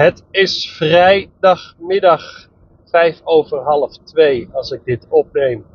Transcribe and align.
Het 0.00 0.24
is 0.30 0.70
vrijdagmiddag, 0.76 2.48
vijf 2.84 3.20
over 3.24 3.58
half 3.58 3.96
twee 3.96 4.48
als 4.52 4.70
ik 4.70 4.84
dit 4.84 5.06
opneem. 5.08 5.66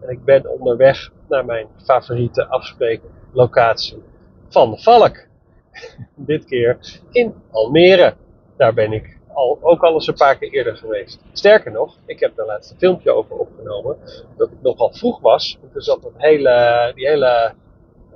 En 0.00 0.08
ik 0.08 0.24
ben 0.24 0.50
onderweg 0.50 1.10
naar 1.28 1.44
mijn 1.44 1.66
favoriete 1.84 2.46
afspreeklocatie 2.46 4.02
van 4.48 4.78
Valk. 4.78 5.26
dit 6.14 6.44
keer 6.44 6.78
in 7.10 7.34
Almere. 7.50 8.14
Daar 8.56 8.74
ben 8.74 8.92
ik 8.92 9.18
al, 9.32 9.58
ook 9.60 9.82
al 9.82 9.92
eens 9.92 10.06
een 10.06 10.14
paar 10.14 10.38
keer 10.38 10.52
eerder 10.52 10.76
geweest. 10.76 11.20
Sterker 11.32 11.72
nog, 11.72 11.96
ik 12.06 12.20
heb 12.20 12.38
er 12.38 12.46
laatst 12.46 12.70
een 12.70 12.78
filmpje 12.78 13.12
over 13.12 13.36
opgenomen. 13.36 13.96
Dat 14.36 14.50
ik 14.50 14.62
nogal 14.62 14.92
vroeg 14.92 15.20
was. 15.20 15.58
Toen 15.72 15.82
zat 15.82 16.02
dat 16.02 16.12
hele, 16.16 16.92
die 16.94 17.08
hele 17.08 17.54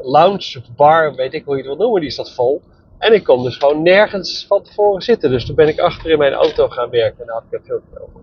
lounge 0.00 0.62
bar, 0.76 1.14
weet 1.14 1.34
ik 1.34 1.44
hoe 1.44 1.56
je 1.56 1.62
het 1.62 1.70
wil 1.70 1.84
noemen, 1.84 2.00
die 2.00 2.10
zat 2.10 2.34
vol. 2.34 2.62
En 2.98 3.14
ik 3.14 3.24
kon 3.24 3.42
dus 3.42 3.56
gewoon 3.56 3.82
nergens 3.82 4.46
van 4.46 4.62
tevoren 4.62 5.02
zitten. 5.02 5.30
Dus 5.30 5.46
toen 5.46 5.54
ben 5.54 5.68
ik 5.68 5.78
achter 5.78 6.10
in 6.10 6.18
mijn 6.18 6.32
auto 6.32 6.68
gaan 6.68 6.90
werken 6.90 7.20
en 7.20 7.26
daar 7.26 7.34
had 7.34 7.44
ik 7.50 7.58
een 7.58 7.64
filmpje 7.64 8.00
over. 8.02 8.20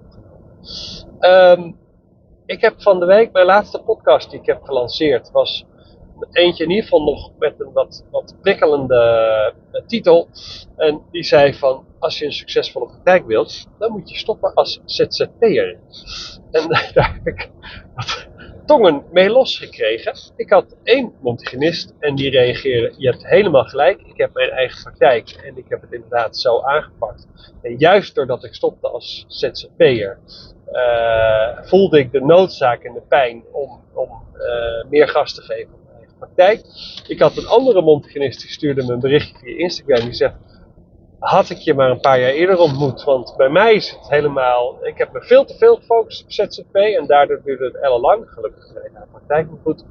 Um, 1.20 1.78
ik 2.46 2.62
heb 2.62 2.82
van 2.82 3.00
de 3.00 3.06
week 3.06 3.32
mijn 3.32 3.46
laatste 3.46 3.80
podcast 3.80 4.30
die 4.30 4.40
ik 4.40 4.46
heb 4.46 4.64
gelanceerd. 4.64 5.32
Was 5.32 5.66
eentje 6.32 6.64
in 6.64 6.70
ieder 6.70 6.84
geval 6.84 7.04
nog 7.04 7.32
met 7.38 7.60
een 7.60 7.72
wat, 7.74 8.06
wat 8.12 8.36
prikkelende 8.42 9.54
uh, 9.74 9.82
titel. 9.86 10.28
En 10.76 11.02
die 11.12 11.24
zei 11.24 11.54
van, 11.54 11.86
als 12.00 12.20
je 12.20 12.26
een 12.26 12.34
succesvolle 12.34 12.86
praktijk 12.86 13.26
wilt, 13.26 13.68
dan 13.80 13.92
moet 13.92 14.10
je 14.10 14.18
stoppen 14.18 14.54
als 14.54 14.82
ZZP'er. 14.86 15.80
En 16.52 16.70
daar 16.94 17.20
heb 17.24 17.28
ik 17.28 17.50
tongen 18.66 19.04
mee 19.12 19.30
losgekregen. 19.30 20.14
Ik 20.36 20.50
had 20.50 20.76
één 20.84 21.14
Montigenist 21.22 21.94
en 22.00 22.16
die 22.16 22.30
reageerde, 22.30 22.94
je 22.98 23.10
hebt 23.10 23.28
helemaal 23.28 23.64
gelijk, 23.64 24.02
ik 24.02 24.18
heb 24.18 24.34
mijn 24.34 24.50
eigen 24.50 24.84
praktijk 24.84 25.30
en 25.30 25.58
ik 25.58 25.66
heb 25.70 25.82
het 25.82 25.92
inderdaad 25.92 26.38
zo 26.38 26.62
aangepakt. 26.62 27.28
En 27.62 27.76
juist 27.78 28.16
doordat 28.16 28.44
ik 28.44 28.54
stopte 28.54 28.88
als 28.88 29.26
ZZP'er, 29.28 30.20
uh, 30.72 31.62
voelde 31.62 32.00
ik 32.00 32.12
de 32.12 32.22
noodzaak 32.22 32.84
en 32.84 32.94
de 32.94 33.02
pijn 33.08 33.44
om, 33.52 33.82
om 33.94 34.10
uh, 34.36 34.90
meer 34.90 35.08
gas 35.08 35.34
te 35.34 35.42
geven 35.42 35.74
op 35.74 35.80
mijn 35.86 35.98
eigen 35.98 36.18
praktijk. 36.18 36.62
Ik 37.08 37.20
had 37.20 37.38
een 37.38 37.48
andere 37.48 37.82
Montigenist 37.82 38.42
die 38.42 38.50
stuurde 38.50 38.84
me 38.84 38.94
een 38.94 39.00
berichtje 39.00 39.38
via 39.38 39.58
Instagram 39.58 40.00
die 40.00 40.14
zegt, 40.14 40.36
had 41.20 41.50
ik 41.50 41.58
je 41.58 41.74
maar 41.74 41.90
een 41.90 42.00
paar 42.00 42.20
jaar 42.20 42.30
eerder 42.30 42.58
ontmoet. 42.58 43.04
Want 43.04 43.34
bij 43.38 43.50
mij 43.50 43.74
is 43.74 43.90
het 43.90 44.10
helemaal. 44.10 44.78
Ik 44.82 44.98
heb 44.98 45.12
me 45.12 45.22
veel 45.22 45.46
te 45.46 45.58
veel 45.58 45.76
gefocust 45.76 46.24
op 46.24 46.32
ZZP 46.32 46.76
en 46.76 47.06
daardoor 47.08 47.42
duurde 47.44 47.66
het 47.66 47.76
ellenlang. 47.76 48.24
Gelukkig 48.30 48.74
ben 48.74 48.86
ik 48.86 48.92
de 48.94 49.06
praktijk 49.12 49.50
niet 49.52 49.60
goed. 49.64 49.84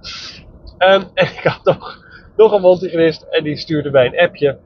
Um, 0.78 1.05
en 1.14 1.27
ik 1.27 1.41
had 1.42 1.64
nog, 1.64 2.05
nog 2.36 2.52
een 2.52 2.61
mondhygiënist 2.61 3.22
en 3.22 3.45
die 3.45 3.56
stuurde 3.56 3.91
mij 3.91 4.06
een 4.06 4.19
appje. 4.19 4.58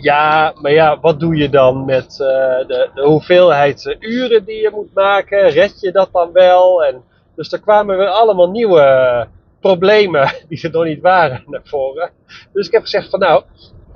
Ja, 0.00 0.54
maar 0.60 0.72
ja, 0.72 1.00
wat 1.00 1.20
doe 1.20 1.36
je 1.36 1.48
dan 1.48 1.84
met 1.84 2.10
uh, 2.10 2.18
de, 2.18 2.90
de, 2.94 3.02
hoeveelheid 3.02 3.96
uren 3.98 4.44
die 4.44 4.60
je 4.60 4.70
moet 4.74 4.94
maken? 4.94 5.48
Red 5.48 5.80
je 5.80 5.92
dat 5.92 6.08
dan 6.12 6.32
wel? 6.32 6.84
En, 6.84 7.02
dus 7.34 7.52
er 7.52 7.60
kwamen 7.60 7.96
weer 7.96 8.08
allemaal 8.08 8.50
nieuwe 8.50 9.28
problemen 9.60 10.32
die 10.48 10.62
er 10.62 10.70
nog 10.70 10.84
niet 10.84 11.00
waren 11.00 11.42
naar 11.46 11.60
voren. 11.64 12.10
Dus 12.52 12.66
ik 12.66 12.72
heb 12.72 12.82
gezegd 12.82 13.10
van 13.10 13.20
nou, 13.20 13.42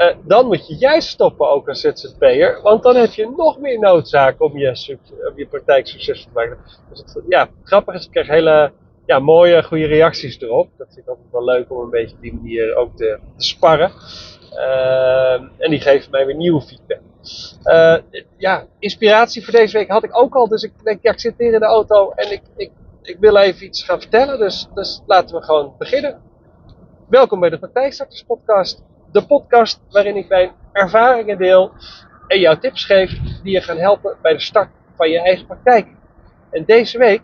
uh, 0.00 0.14
dan 0.24 0.46
moet 0.46 0.66
je 0.66 0.76
juist 0.76 1.08
stoppen 1.08 1.50
ook 1.50 1.68
als 1.68 1.80
ZZP'er. 1.80 2.60
Want 2.62 2.82
dan 2.82 2.96
heb 2.96 3.12
je 3.12 3.32
nog 3.36 3.58
meer 3.58 3.78
noodzaak 3.78 4.42
om 4.42 4.58
je, 4.58 4.98
om 5.30 5.38
je 5.38 5.46
praktijk 5.46 5.86
succesvol 5.86 6.32
te 6.32 6.38
maken. 6.38 6.58
Dus 6.90 6.98
het, 6.98 7.22
ja, 7.28 7.48
grappig 7.62 7.94
is, 7.94 8.04
ik 8.04 8.10
krijg 8.10 8.28
hele 8.28 8.72
ja, 9.06 9.18
mooie, 9.18 9.62
goede 9.62 9.86
reacties 9.86 10.40
erop. 10.40 10.68
Dat 10.76 10.86
vind 10.86 11.00
ik 11.00 11.08
altijd 11.08 11.30
wel 11.30 11.44
leuk 11.44 11.70
om 11.70 11.80
een 11.80 11.90
beetje 11.90 12.16
op 12.16 12.22
die 12.22 12.34
manier 12.34 12.76
ook 12.76 12.96
te, 12.96 13.18
sparren. 13.36 13.92
Uh, 14.52 15.32
en 15.32 15.70
die 15.70 15.80
geven 15.80 16.10
mij 16.10 16.26
weer 16.26 16.36
nieuwe 16.36 16.60
feedback. 16.60 17.00
Uh, 17.64 18.22
ja, 18.36 18.66
inspiratie 18.78 19.44
voor 19.44 19.52
deze 19.52 19.78
week 19.78 19.88
had 19.88 20.04
ik 20.04 20.16
ook 20.16 20.34
al. 20.34 20.48
Dus 20.48 20.62
ik 20.62 20.72
denk, 20.84 21.02
ja, 21.02 21.12
ik 21.12 21.20
zit 21.20 21.34
hier 21.38 21.52
in 21.52 21.58
de 21.58 21.64
auto 21.64 22.10
en 22.10 22.32
ik, 22.32 22.42
ik, 22.56 22.70
ik 23.02 23.16
wil 23.20 23.36
even 23.36 23.66
iets 23.66 23.82
gaan 23.82 24.00
vertellen. 24.00 24.38
Dus, 24.38 24.68
dus 24.74 25.02
laten 25.06 25.36
we 25.36 25.42
gewoon 25.42 25.74
beginnen. 25.78 26.22
Welkom 27.08 27.40
bij 27.40 27.50
de 27.50 27.58
Praktijkstarters 27.58 28.22
podcast 28.22 28.82
de 29.12 29.26
podcast 29.26 29.80
waarin 29.90 30.16
ik 30.16 30.28
mijn 30.28 30.50
ervaringen 30.72 31.38
deel 31.38 31.72
en 32.26 32.40
jou 32.40 32.58
tips 32.58 32.84
geef 32.84 33.18
die 33.42 33.52
je 33.52 33.60
gaan 33.60 33.76
helpen 33.76 34.16
bij 34.22 34.32
de 34.32 34.40
start 34.40 34.70
van 34.96 35.10
je 35.10 35.20
eigen 35.20 35.46
praktijk. 35.46 35.86
En 36.50 36.64
deze 36.64 36.98
week 36.98 37.22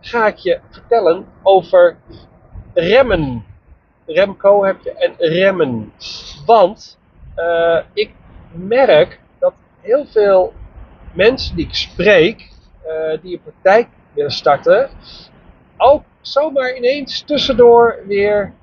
ga 0.00 0.26
ik 0.26 0.36
je 0.36 0.60
vertellen 0.70 1.26
over 1.42 1.96
remmen. 2.74 3.44
Remco 4.06 4.64
heb 4.64 4.80
je 4.82 4.92
en 4.92 5.14
remmen. 5.18 5.92
Want 6.46 6.98
uh, 7.36 7.78
ik 7.92 8.10
merk 8.52 9.20
dat 9.38 9.54
heel 9.80 10.06
veel 10.06 10.52
mensen 11.12 11.56
die 11.56 11.66
ik 11.66 11.74
spreek, 11.74 12.50
uh, 12.86 13.22
die 13.22 13.34
een 13.34 13.42
praktijk 13.42 13.88
willen 14.12 14.30
starten, 14.30 14.90
ook 15.76 16.02
zomaar 16.20 16.76
ineens 16.76 17.22
tussendoor 17.22 17.98
weer 18.06 18.54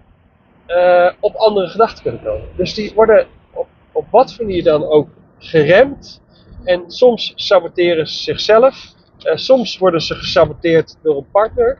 uh, 0.68 1.12
op 1.20 1.36
andere 1.36 1.68
gedachten 1.68 2.04
kunnen 2.04 2.24
komen. 2.24 2.48
Dus 2.56 2.74
die 2.74 2.94
worden 2.94 3.28
op, 3.54 3.68
op 3.92 4.06
wat 4.12 4.34
voor 4.34 4.46
manier 4.46 4.64
dan 4.64 4.86
ook 4.86 5.10
geremd. 5.38 6.22
En 6.64 6.92
soms 6.92 7.34
saboteren 7.36 8.08
ze 8.08 8.18
zichzelf. 8.18 8.96
Uh, 9.20 9.36
soms 9.36 9.78
worden 9.78 10.02
ze 10.02 10.16
gesaboteerd 10.16 10.98
door 11.02 11.18
een 11.18 11.32
partner. 11.32 11.80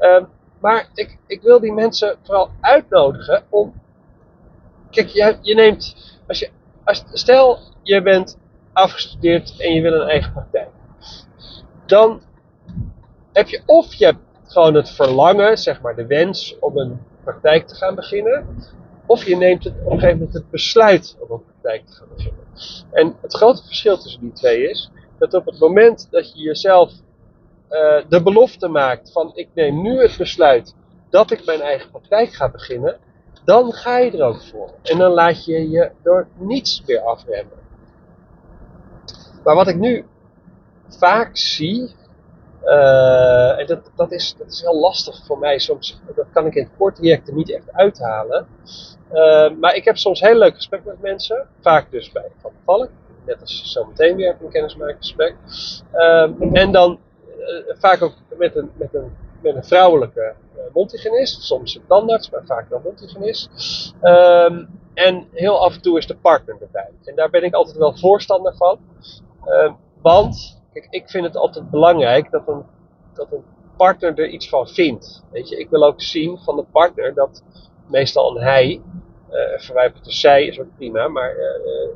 Uh, 0.00 0.22
maar 0.60 0.88
ik, 0.94 1.18
ik 1.26 1.42
wil 1.42 1.60
die 1.60 1.72
mensen 1.72 2.16
vooral 2.22 2.50
uitnodigen 2.60 3.42
om. 3.48 3.74
Kijk, 4.90 5.08
je, 5.08 5.38
je 5.42 5.54
neemt. 5.54 6.16
Als 6.26 6.38
je, 6.38 6.50
als, 6.84 7.04
stel, 7.12 7.58
je 7.82 8.02
bent 8.02 8.38
afgestudeerd 8.72 9.60
en 9.60 9.74
je 9.74 9.82
wil 9.82 9.92
een 9.92 10.08
eigen 10.08 10.32
praktijk. 10.32 10.68
Dan 11.86 12.22
heb 13.32 13.48
je 13.48 13.62
of 13.66 13.94
je 13.94 14.04
hebt 14.04 14.18
gewoon 14.48 14.74
het 14.74 14.90
verlangen, 14.90 15.58
zeg 15.58 15.80
maar 15.80 15.96
de 15.96 16.06
wens 16.06 16.56
om 16.60 16.78
een 16.78 17.00
praktijk 17.24 17.66
te 17.66 17.74
gaan 17.74 17.94
beginnen. 17.94 18.46
Of 19.06 19.24
je 19.24 19.36
neemt 19.36 19.64
het, 19.64 19.74
op 19.84 19.92
een 19.92 19.98
gegeven 19.98 20.18
moment 20.18 20.34
het 20.34 20.50
besluit 20.50 21.16
om 21.18 21.30
een 21.30 21.44
praktijk 21.44 21.86
te 21.86 21.92
gaan 21.92 22.08
beginnen. 22.16 22.44
En 22.92 23.16
het 23.20 23.34
grote 23.34 23.62
verschil 23.62 23.98
tussen 23.98 24.20
die 24.20 24.32
twee 24.32 24.70
is 24.70 24.90
dat 25.18 25.34
op 25.34 25.46
het 25.46 25.58
moment 25.58 26.08
dat 26.10 26.32
je 26.32 26.42
jezelf 26.42 26.92
uh, 27.70 28.02
de 28.08 28.22
belofte 28.22 28.68
maakt 28.68 29.12
van 29.12 29.30
ik 29.34 29.48
neem 29.54 29.82
nu 29.82 30.00
het 30.00 30.16
besluit 30.18 30.74
dat 31.10 31.30
ik 31.30 31.44
mijn 31.44 31.60
eigen 31.60 31.90
praktijk 31.90 32.32
ga 32.32 32.50
beginnen, 32.50 32.98
dan 33.44 33.72
ga 33.72 33.98
je 33.98 34.10
er 34.10 34.24
ook 34.24 34.42
voor. 34.42 34.70
En 34.82 34.98
dan 34.98 35.12
laat 35.12 35.44
je 35.44 35.70
je 35.70 35.90
door 36.02 36.28
niets 36.36 36.82
meer 36.86 37.00
afremmen. 37.00 37.58
Maar 39.44 39.54
wat 39.54 39.68
ik 39.68 39.76
nu 39.76 40.04
vaak 40.88 41.36
zie, 41.36 41.94
uh, 42.64 43.58
en 43.58 43.66
dat, 43.66 43.90
dat, 43.96 44.12
is, 44.12 44.34
dat 44.38 44.46
is 44.46 44.60
heel 44.60 44.80
lastig 44.80 45.26
voor 45.26 45.38
mij 45.38 45.58
soms. 45.58 46.00
Dat 46.14 46.26
kan 46.32 46.46
ik 46.46 46.54
in 46.54 46.70
korttrajecten 46.78 47.34
niet 47.34 47.54
echt 47.54 47.72
uithalen. 47.72 48.46
Uh, 49.12 49.50
maar 49.60 49.74
ik 49.74 49.84
heb 49.84 49.96
soms 49.96 50.20
heel 50.20 50.34
leuk 50.34 50.54
gesprek 50.54 50.84
met 50.84 51.00
mensen. 51.00 51.46
Vaak 51.60 51.90
dus 51.90 52.12
bij 52.12 52.30
Van 52.40 52.50
de 52.50 52.62
Valk. 52.64 52.88
Net 53.26 53.40
als 53.40 53.72
zometeen 53.72 54.16
weer 54.16 54.36
een 54.40 54.50
kennismakingsgesprek. 54.50 55.34
Uh, 55.94 56.30
en 56.52 56.72
dan 56.72 56.98
vaak 57.78 58.02
ook 58.02 58.14
met 58.36 58.56
een, 58.56 58.70
met 58.74 58.94
een, 58.94 59.16
met 59.42 59.54
een 59.54 59.64
vrouwelijke 59.64 60.34
mondhygiënist. 60.72 61.42
Soms 61.42 61.74
een 61.74 61.86
tandarts, 61.86 62.30
maar 62.30 62.44
vaak 62.44 62.68
wel 62.68 62.80
mondhygiënist. 62.84 63.48
Ehm, 64.00 64.64
en 64.94 65.28
heel 65.32 65.64
af 65.64 65.74
en 65.74 65.82
toe 65.82 65.98
is 65.98 66.06
de 66.06 66.16
partner 66.16 66.56
erbij. 66.60 66.90
En 67.04 67.14
daar 67.14 67.30
ben 67.30 67.42
ik 67.42 67.54
altijd 67.54 67.76
wel 67.76 67.96
voorstander 67.96 68.56
van. 68.56 68.78
Ehm, 69.44 69.72
want 70.02 70.57
Ik 70.90 71.10
vind 71.10 71.24
het 71.24 71.36
altijd 71.36 71.70
belangrijk 71.70 72.30
dat 72.30 72.48
een, 72.48 72.62
dat 73.14 73.32
een 73.32 73.44
partner 73.76 74.18
er 74.18 74.28
iets 74.28 74.48
van 74.48 74.68
vindt. 74.68 75.24
Weet 75.30 75.48
je, 75.48 75.58
ik 75.58 75.70
wil 75.70 75.84
ook 75.84 76.02
zien 76.02 76.38
van 76.38 76.56
de 76.56 76.64
partner 76.72 77.14
dat 77.14 77.42
meestal 77.86 78.36
een 78.36 78.42
hij, 78.42 78.82
uh, 79.30 79.58
verwijpend 79.58 80.12
zij 80.12 80.46
is 80.46 80.60
ook 80.60 80.76
prima, 80.76 81.08
maar 81.08 81.34
uh, 81.36 81.88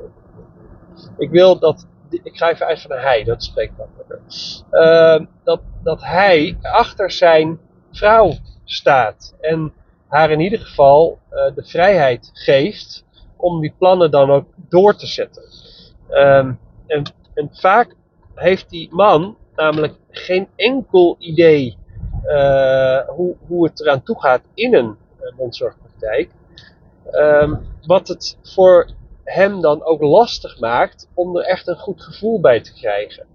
ik 1.17 1.29
wil 1.29 1.59
dat, 1.59 1.87
ik 2.09 2.37
ga 2.37 2.49
even 2.49 2.65
uit 2.65 2.81
van 2.81 2.91
een 2.91 3.01
hij, 3.01 3.23
dat 3.23 3.43
spreekt 3.43 3.77
makkelijker. 3.77 4.21
Uh, 4.71 5.25
dat, 5.43 5.61
dat 5.83 6.01
hij 6.01 6.57
achter 6.61 7.11
zijn 7.11 7.59
vrouw 7.91 8.33
staat 8.63 9.35
en 9.39 9.73
haar 10.07 10.31
in 10.31 10.39
ieder 10.39 10.59
geval 10.59 11.19
de 11.29 11.63
vrijheid 11.65 12.29
geeft 12.33 13.05
om 13.37 13.61
die 13.61 13.75
plannen 13.77 14.11
dan 14.11 14.31
ook 14.31 14.47
door 14.69 14.95
te 14.95 15.07
zetten. 15.07 15.43
Um, 16.09 16.59
en, 16.87 17.03
en 17.33 17.49
vaak 17.51 17.95
heeft 18.35 18.69
die 18.69 18.89
man 18.91 19.37
namelijk 19.55 19.93
geen 20.09 20.47
enkel 20.55 21.15
idee 21.19 21.77
uh, 22.25 22.99
hoe, 23.07 23.35
hoe 23.47 23.65
het 23.65 23.81
eraan 23.81 24.03
toe 24.03 24.19
gaat 24.19 24.41
in 24.53 24.73
een 24.75 24.95
uh, 25.21 25.37
mondzorgpraktijk. 25.37 26.29
Um, 27.11 27.59
wat 27.85 28.07
het 28.07 28.37
voor 28.41 28.89
hem 29.23 29.61
dan 29.61 29.83
ook 29.83 30.01
lastig 30.01 30.59
maakt 30.59 31.09
om 31.13 31.37
er 31.37 31.43
echt 31.43 31.67
een 31.67 31.77
goed 31.77 32.01
gevoel 32.01 32.39
bij 32.39 32.61
te 32.61 32.73
krijgen. 32.73 33.25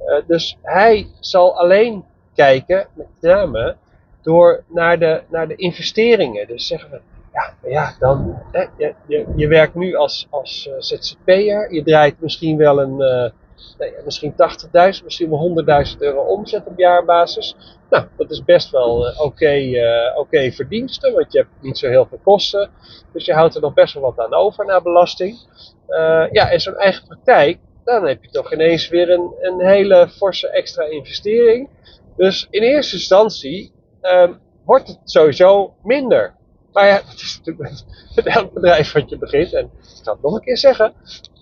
Uh, 0.00 0.16
dus 0.26 0.56
hij 0.62 1.06
zal 1.20 1.58
alleen 1.58 2.04
kijken, 2.34 2.86
met 2.92 3.06
name, 3.20 3.76
door 4.22 4.64
naar 4.66 4.98
de, 4.98 5.22
naar 5.28 5.48
de 5.48 5.56
investeringen. 5.56 6.46
Dus 6.46 6.66
zeggen 6.66 6.90
we, 6.90 7.00
ja, 7.32 7.54
ja, 7.68 7.94
dan, 7.98 8.42
hè, 8.52 8.64
je, 8.76 8.94
je, 9.06 9.26
je 9.36 9.48
werkt 9.48 9.74
nu 9.74 9.94
als, 9.94 10.26
als 10.30 10.68
uh, 10.70 10.74
ZZP'er. 10.78 11.74
Je 11.74 11.82
draait 11.82 12.20
misschien 12.20 12.56
wel 12.56 12.80
een, 12.80 13.32
nee, 13.78 13.92
misschien 14.04 14.32
80.000, 14.32 15.04
misschien 15.04 15.30
wel 15.30 15.64
100.000 15.94 15.98
euro 15.98 16.20
omzet 16.20 16.66
op 16.66 16.78
jaarbasis. 16.78 17.56
Nou, 17.90 18.06
dat 18.16 18.30
is 18.30 18.44
best 18.44 18.70
wel 18.70 19.08
uh, 19.08 19.20
oké 19.20 20.12
okay, 20.14 20.52
verdiensten, 20.52 21.14
want 21.14 21.32
je 21.32 21.38
hebt 21.38 21.50
niet 21.60 21.78
zo 21.78 21.88
heel 21.88 22.06
veel 22.06 22.20
kosten. 22.22 22.70
Dus 23.12 23.24
je 23.24 23.32
houdt 23.32 23.54
er 23.54 23.60
nog 23.60 23.74
best 23.74 23.94
wel 23.94 24.02
wat 24.02 24.18
aan 24.18 24.34
over 24.34 24.64
na 24.64 24.80
belasting. 24.80 25.38
ja, 26.30 26.50
en 26.50 26.60
zo'n 26.60 26.76
eigen 26.76 27.06
praktijk, 27.06 27.58
dan 27.84 28.06
heb 28.06 28.24
je 28.24 28.30
toch 28.30 28.52
ineens 28.52 28.88
weer 28.88 29.10
een, 29.10 29.34
een 29.40 29.60
hele 29.66 30.08
forse 30.08 30.48
extra 30.48 30.84
investering. 30.84 31.68
Dus 32.16 32.46
in 32.50 32.62
eerste 32.62 32.96
instantie 32.96 33.72
um, 34.02 34.40
wordt 34.64 34.88
het 34.88 34.98
sowieso 35.04 35.74
minder. 35.82 36.34
Maar 36.72 36.86
ja, 36.86 36.94
het 37.10 37.20
is 37.20 37.38
natuurlijk 37.38 37.82
met 38.14 38.26
elk 38.26 38.52
bedrijf 38.52 38.92
wat 38.92 39.10
je 39.10 39.18
begint. 39.18 39.52
En 39.52 39.64
ik 39.64 39.70
zal 40.02 40.14
het 40.14 40.22
nog 40.22 40.34
een 40.34 40.40
keer 40.40 40.58
zeggen. 40.58 40.92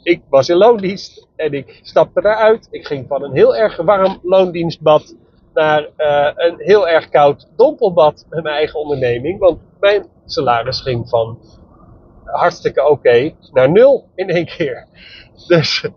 Ik 0.09 0.23
was 0.29 0.49
in 0.49 0.57
loondienst 0.57 1.27
en 1.37 1.53
ik 1.53 1.81
stapte 1.83 2.21
daaruit. 2.21 2.69
Ik 2.71 2.87
ging 2.87 3.07
van 3.09 3.23
een 3.23 3.33
heel 3.33 3.57
erg 3.57 3.77
warm 3.77 4.19
loondienstbad 4.23 5.17
naar 5.55 5.89
uh, 5.97 6.31
een 6.35 6.55
heel 6.59 6.89
erg 6.89 7.09
koud 7.09 7.49
dompelbad 7.57 8.27
met 8.29 8.43
mijn 8.43 8.55
eigen 8.55 8.81
onderneming. 8.81 9.39
Want 9.39 9.61
mijn 9.81 10.07
salaris 10.25 10.81
ging 10.81 11.09
van 11.09 11.39
hartstikke 12.25 12.89
oké 12.89 13.35
naar 13.53 13.71
nul 13.71 14.09
in 14.15 14.29
één 14.29 14.47
keer. 14.47 14.87
Dus, 15.47 15.89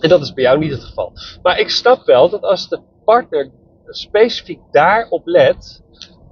en 0.00 0.08
dat 0.08 0.20
is 0.22 0.32
bij 0.32 0.44
jou 0.44 0.58
niet 0.58 0.70
het 0.70 0.84
geval. 0.84 1.12
Maar 1.42 1.58
ik 1.58 1.70
snap 1.70 2.04
wel 2.04 2.30
dat 2.30 2.42
als 2.42 2.68
de 2.68 2.80
partner 3.04 3.50
specifiek 3.86 4.60
daarop 4.70 5.26
let, 5.26 5.82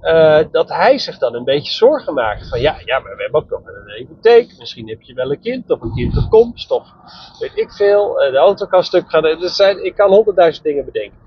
uh, 0.01 0.39
dat 0.51 0.69
hij 0.69 0.97
zich 0.97 1.17
dan 1.17 1.35
een 1.35 1.43
beetje 1.43 1.71
zorgen 1.71 2.13
maakt. 2.13 2.49
Van 2.49 2.59
ja, 2.59 2.75
ja, 2.85 2.99
maar 2.99 3.15
we 3.15 3.21
hebben 3.21 3.41
ook 3.41 3.49
nog 3.49 3.61
een 3.65 3.93
hypotheek. 3.95 4.55
Misschien 4.57 4.89
heb 4.89 5.01
je 5.01 5.13
wel 5.13 5.31
een 5.31 5.41
kind 5.41 5.69
of 5.69 5.81
een 5.81 5.93
kind 5.93 6.27
komst 6.29 6.71
of 6.71 6.87
weet 7.39 7.57
ik 7.57 7.71
veel. 7.71 8.23
Uh, 8.23 8.31
de 8.31 8.37
auto 8.37 8.65
kan 8.65 8.83
stuk 8.83 9.09
gaan. 9.09 9.25
Er 9.25 9.49
zijn, 9.49 9.85
ik 9.85 9.95
kan 9.95 10.09
honderdduizend 10.09 10.65
dingen 10.65 10.85
bedenken. 10.85 11.17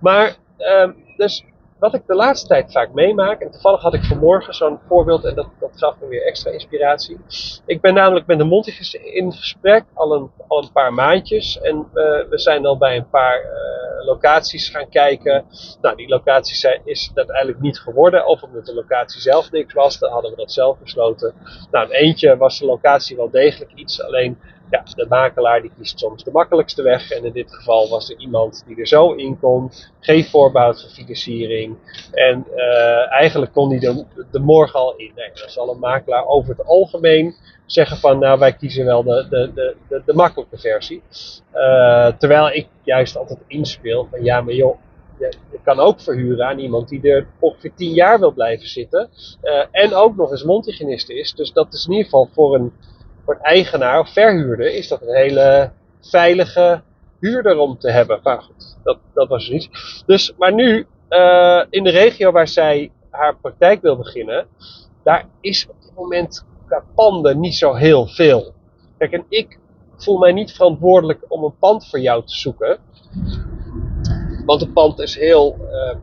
Maar, 0.00 0.36
uh, 0.58 0.88
dus 1.16 1.44
wat 1.78 1.94
ik 1.94 2.02
de 2.06 2.14
laatste 2.14 2.46
tijd 2.46 2.72
vaak 2.72 2.92
meemaak, 2.92 3.40
en 3.40 3.50
toevallig 3.50 3.80
had 3.82 3.94
ik 3.94 4.04
vanmorgen 4.04 4.54
zo'n 4.54 4.78
voorbeeld 4.88 5.24
en 5.24 5.34
dat, 5.34 5.48
dat 5.60 5.70
gaf 5.74 5.94
me 6.00 6.08
weer 6.08 6.26
extra 6.26 6.50
inspiratie. 6.50 7.18
Ik 7.66 7.80
ben 7.80 7.94
namelijk 7.94 8.26
met 8.26 8.38
de 8.38 8.44
Montigers 8.44 8.94
in 8.94 9.32
gesprek 9.32 9.84
al 9.94 10.14
een, 10.14 10.30
al 10.48 10.62
een 10.62 10.72
paar 10.72 10.92
maandjes 10.92 11.60
en 11.60 11.76
uh, 11.76 12.04
we 12.28 12.38
zijn 12.38 12.66
al 12.66 12.78
bij 12.78 12.96
een 12.96 13.08
paar 13.08 13.42
uh, 13.42 14.06
locaties 14.06 14.68
gaan 14.68 14.88
kijken. 14.88 15.44
Nou, 15.80 15.96
die 15.96 16.08
locaties 16.08 16.60
zijn, 16.60 16.80
is 16.84 17.10
uiteindelijk 17.14 17.60
niet 17.60 17.78
geworden, 17.78 18.26
of 18.26 18.42
omdat 18.42 18.66
de 18.66 18.74
locatie 18.74 19.20
zelf 19.20 19.50
niks 19.50 19.72
was, 19.72 19.98
dan 19.98 20.10
hadden 20.10 20.30
we 20.30 20.36
dat 20.36 20.52
zelf 20.52 20.78
besloten. 20.78 21.34
Nou, 21.70 21.90
eentje 21.90 22.36
was 22.36 22.58
de 22.58 22.66
locatie 22.66 23.16
wel 23.16 23.30
degelijk 23.30 23.72
iets, 23.74 24.02
alleen 24.02 24.38
ja, 24.70 24.82
de 24.94 25.06
makelaar 25.08 25.60
die 25.60 25.70
kiest 25.78 25.98
soms 25.98 26.24
de 26.24 26.30
makkelijkste 26.30 26.82
weg. 26.82 27.10
En 27.10 27.24
in 27.24 27.32
dit 27.32 27.54
geval 27.54 27.88
was 27.88 28.10
er 28.10 28.18
iemand 28.18 28.62
die 28.66 28.76
er 28.76 28.86
zo 28.86 29.12
in 29.12 29.38
kon. 29.38 29.70
Geen 30.00 30.24
voorbehoud 30.24 30.80
van 30.80 30.90
financiering. 30.90 31.76
En 32.12 32.46
uh, 32.56 33.12
eigenlijk 33.12 33.52
kon 33.52 33.70
hij 33.70 33.78
de, 33.78 34.04
de 34.30 34.38
morgen 34.38 34.80
al 34.80 34.96
in. 34.96 35.12
Nee, 35.14 35.30
dan 35.34 35.48
zal 35.48 35.70
een 35.70 35.78
makelaar 35.78 36.26
over 36.26 36.50
het 36.50 36.66
algemeen 36.66 37.34
zeggen 37.66 37.96
van 37.96 38.18
nou 38.18 38.38
wij 38.38 38.52
kiezen 38.52 38.84
wel 38.84 39.02
de, 39.02 39.26
de, 39.30 39.50
de, 39.54 39.76
de, 39.88 40.02
de 40.06 40.14
makkelijke 40.14 40.58
versie. 40.58 41.02
Uh, 41.54 42.06
terwijl 42.18 42.50
ik 42.50 42.68
juist 42.82 43.16
altijd 43.16 43.38
inspeel 43.46 44.08
van 44.10 44.24
ja 44.24 44.40
maar 44.40 44.54
joh. 44.54 44.78
Je, 45.18 45.32
kan 45.64 45.80
ook 45.80 46.00
verhuren 46.00 46.46
aan 46.46 46.58
iemand 46.58 46.88
die 46.88 47.10
er 47.10 47.26
ongeveer 47.38 47.72
tien 47.74 47.92
jaar 47.92 48.18
wil 48.18 48.32
blijven 48.32 48.68
zitten. 48.68 49.08
Uh, 49.42 49.64
en 49.70 49.94
ook 49.94 50.16
nog 50.16 50.30
eens 50.30 50.44
mondhygiënist 50.44 51.10
is. 51.10 51.32
Dus 51.32 51.52
dat 51.52 51.72
is 51.72 51.84
in 51.84 51.90
ieder 51.90 52.04
geval 52.04 52.28
voor 52.32 52.54
een 52.54 52.72
voor 53.26 53.34
een 53.34 53.40
eigenaar 53.40 53.98
of 53.98 54.12
verhuurder 54.12 54.74
is 54.74 54.88
dat 54.88 55.02
een 55.02 55.14
hele 55.14 55.70
veilige 56.00 56.82
huurder 57.20 57.58
om 57.58 57.78
te 57.78 57.90
hebben. 57.90 58.20
Maar 58.22 58.42
goed, 58.42 58.76
dat, 58.82 58.98
dat 59.14 59.28
was 59.28 59.48
niet. 59.48 59.68
Dus, 60.06 60.32
maar 60.38 60.52
nu, 60.54 60.86
uh, 61.10 61.62
in 61.70 61.84
de 61.84 61.90
regio 61.90 62.32
waar 62.32 62.48
zij 62.48 62.90
haar 63.10 63.36
praktijk 63.36 63.82
wil 63.82 63.96
beginnen, 63.96 64.46
daar 65.02 65.26
is 65.40 65.66
op 65.68 65.82
dit 65.82 65.94
moment 65.94 66.44
qua 66.66 66.84
panden 66.94 67.40
niet 67.40 67.54
zo 67.54 67.74
heel 67.74 68.06
veel. 68.06 68.52
Kijk, 68.98 69.12
en 69.12 69.24
ik 69.28 69.58
voel 69.96 70.18
mij 70.18 70.32
niet 70.32 70.52
verantwoordelijk 70.52 71.24
om 71.28 71.44
een 71.44 71.58
pand 71.58 71.88
voor 71.88 72.00
jou 72.00 72.24
te 72.26 72.34
zoeken. 72.34 72.78
Want 74.46 74.62
een 74.62 74.72
pand 74.72 74.98
is 74.98 75.16
heel 75.16 75.56
uh, 75.60 75.96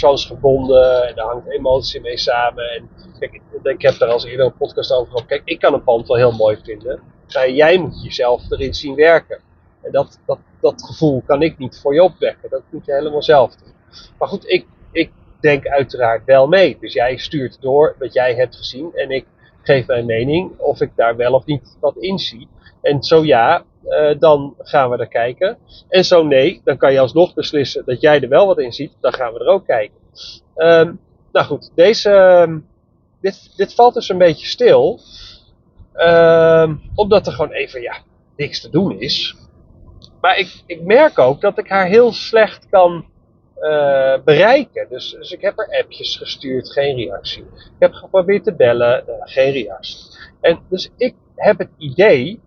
persoonsgebonden 0.00 1.08
en 1.08 1.14
daar 1.14 1.26
hangt 1.26 1.50
emotie 1.50 2.00
mee 2.00 2.16
samen. 2.16 2.70
En 2.70 2.88
kijk, 3.18 3.40
ik 3.62 3.82
heb 3.82 3.98
daar 3.98 4.08
als 4.08 4.24
eerder 4.24 4.46
een 4.46 4.56
podcast 4.56 4.92
over 4.92 5.12
gehad. 5.12 5.26
Kijk, 5.26 5.42
ik 5.44 5.58
kan 5.58 5.74
een 5.74 5.84
pand 5.84 6.06
wel 6.06 6.16
heel 6.16 6.32
mooi 6.32 6.58
vinden. 6.64 7.00
Maar 7.34 7.50
jij 7.50 7.78
moet 7.78 8.02
jezelf 8.02 8.50
erin 8.50 8.74
zien 8.74 8.94
werken. 8.94 9.40
En 9.82 9.92
dat, 9.92 10.20
dat, 10.26 10.38
dat 10.60 10.82
gevoel 10.86 11.22
kan 11.26 11.42
ik 11.42 11.58
niet 11.58 11.78
voor 11.82 11.94
je 11.94 12.02
opwekken. 12.02 12.50
Dat 12.50 12.62
moet 12.70 12.84
je 12.84 12.92
helemaal 12.92 13.22
zelf 13.22 13.54
doen. 13.54 13.72
Maar 14.18 14.28
goed, 14.28 14.48
ik, 14.48 14.66
ik 14.92 15.10
denk 15.40 15.66
uiteraard 15.66 16.24
wel 16.24 16.46
mee. 16.46 16.76
Dus 16.80 16.92
jij 16.92 17.16
stuurt 17.16 17.60
door 17.60 17.96
wat 17.98 18.12
jij 18.12 18.34
hebt 18.34 18.56
gezien. 18.56 18.94
En 18.94 19.10
ik 19.10 19.26
geef 19.62 19.86
mijn 19.86 20.06
mening 20.06 20.58
of 20.58 20.80
ik 20.80 20.90
daar 20.96 21.16
wel 21.16 21.32
of 21.32 21.44
niet 21.44 21.76
wat 21.80 21.96
in 21.96 22.18
zie. 22.18 22.48
En 22.82 23.02
zo 23.02 23.24
ja, 23.24 23.64
uh, 23.88 24.18
dan 24.18 24.54
gaan 24.58 24.90
we 24.90 24.96
er 24.96 25.08
kijken. 25.08 25.58
En 25.88 26.04
zo 26.04 26.24
nee, 26.24 26.60
dan 26.64 26.76
kan 26.76 26.92
je 26.92 27.00
alsnog 27.00 27.34
beslissen 27.34 27.82
dat 27.84 28.00
jij 28.00 28.20
er 28.20 28.28
wel 28.28 28.46
wat 28.46 28.58
in 28.58 28.72
ziet. 28.72 28.92
Dan 29.00 29.12
gaan 29.12 29.32
we 29.32 29.38
er 29.40 29.46
ook 29.46 29.66
kijken. 29.66 29.96
Um, 30.56 31.00
nou 31.32 31.46
goed, 31.46 31.70
deze, 31.74 32.10
um, 32.10 32.66
dit, 33.20 33.56
dit 33.56 33.74
valt 33.74 33.94
dus 33.94 34.08
een 34.08 34.18
beetje 34.18 34.46
stil. 34.46 35.00
Um, 35.94 36.80
omdat 36.94 37.26
er 37.26 37.32
gewoon 37.32 37.52
even 37.52 37.80
ja, 37.80 37.96
niks 38.36 38.60
te 38.60 38.70
doen 38.70 39.00
is. 39.00 39.36
Maar 40.20 40.38
ik, 40.38 40.62
ik 40.66 40.82
merk 40.82 41.18
ook 41.18 41.40
dat 41.40 41.58
ik 41.58 41.68
haar 41.68 41.86
heel 41.86 42.12
slecht 42.12 42.68
kan 42.70 43.04
uh, 43.60 44.14
bereiken. 44.24 44.86
Dus, 44.88 45.10
dus 45.10 45.32
ik 45.32 45.40
heb 45.40 45.58
er 45.58 45.78
appjes 45.82 46.16
gestuurd, 46.16 46.72
geen 46.72 46.96
reactie. 46.96 47.42
Ik 47.42 47.70
heb 47.78 47.92
geprobeerd 47.92 48.44
te 48.44 48.54
bellen, 48.54 49.04
uh, 49.08 49.14
geen 49.20 49.52
reactie. 49.52 49.98
En 50.40 50.58
dus 50.68 50.90
ik 50.96 51.14
heb 51.34 51.58
het 51.58 51.70
idee 51.78 52.40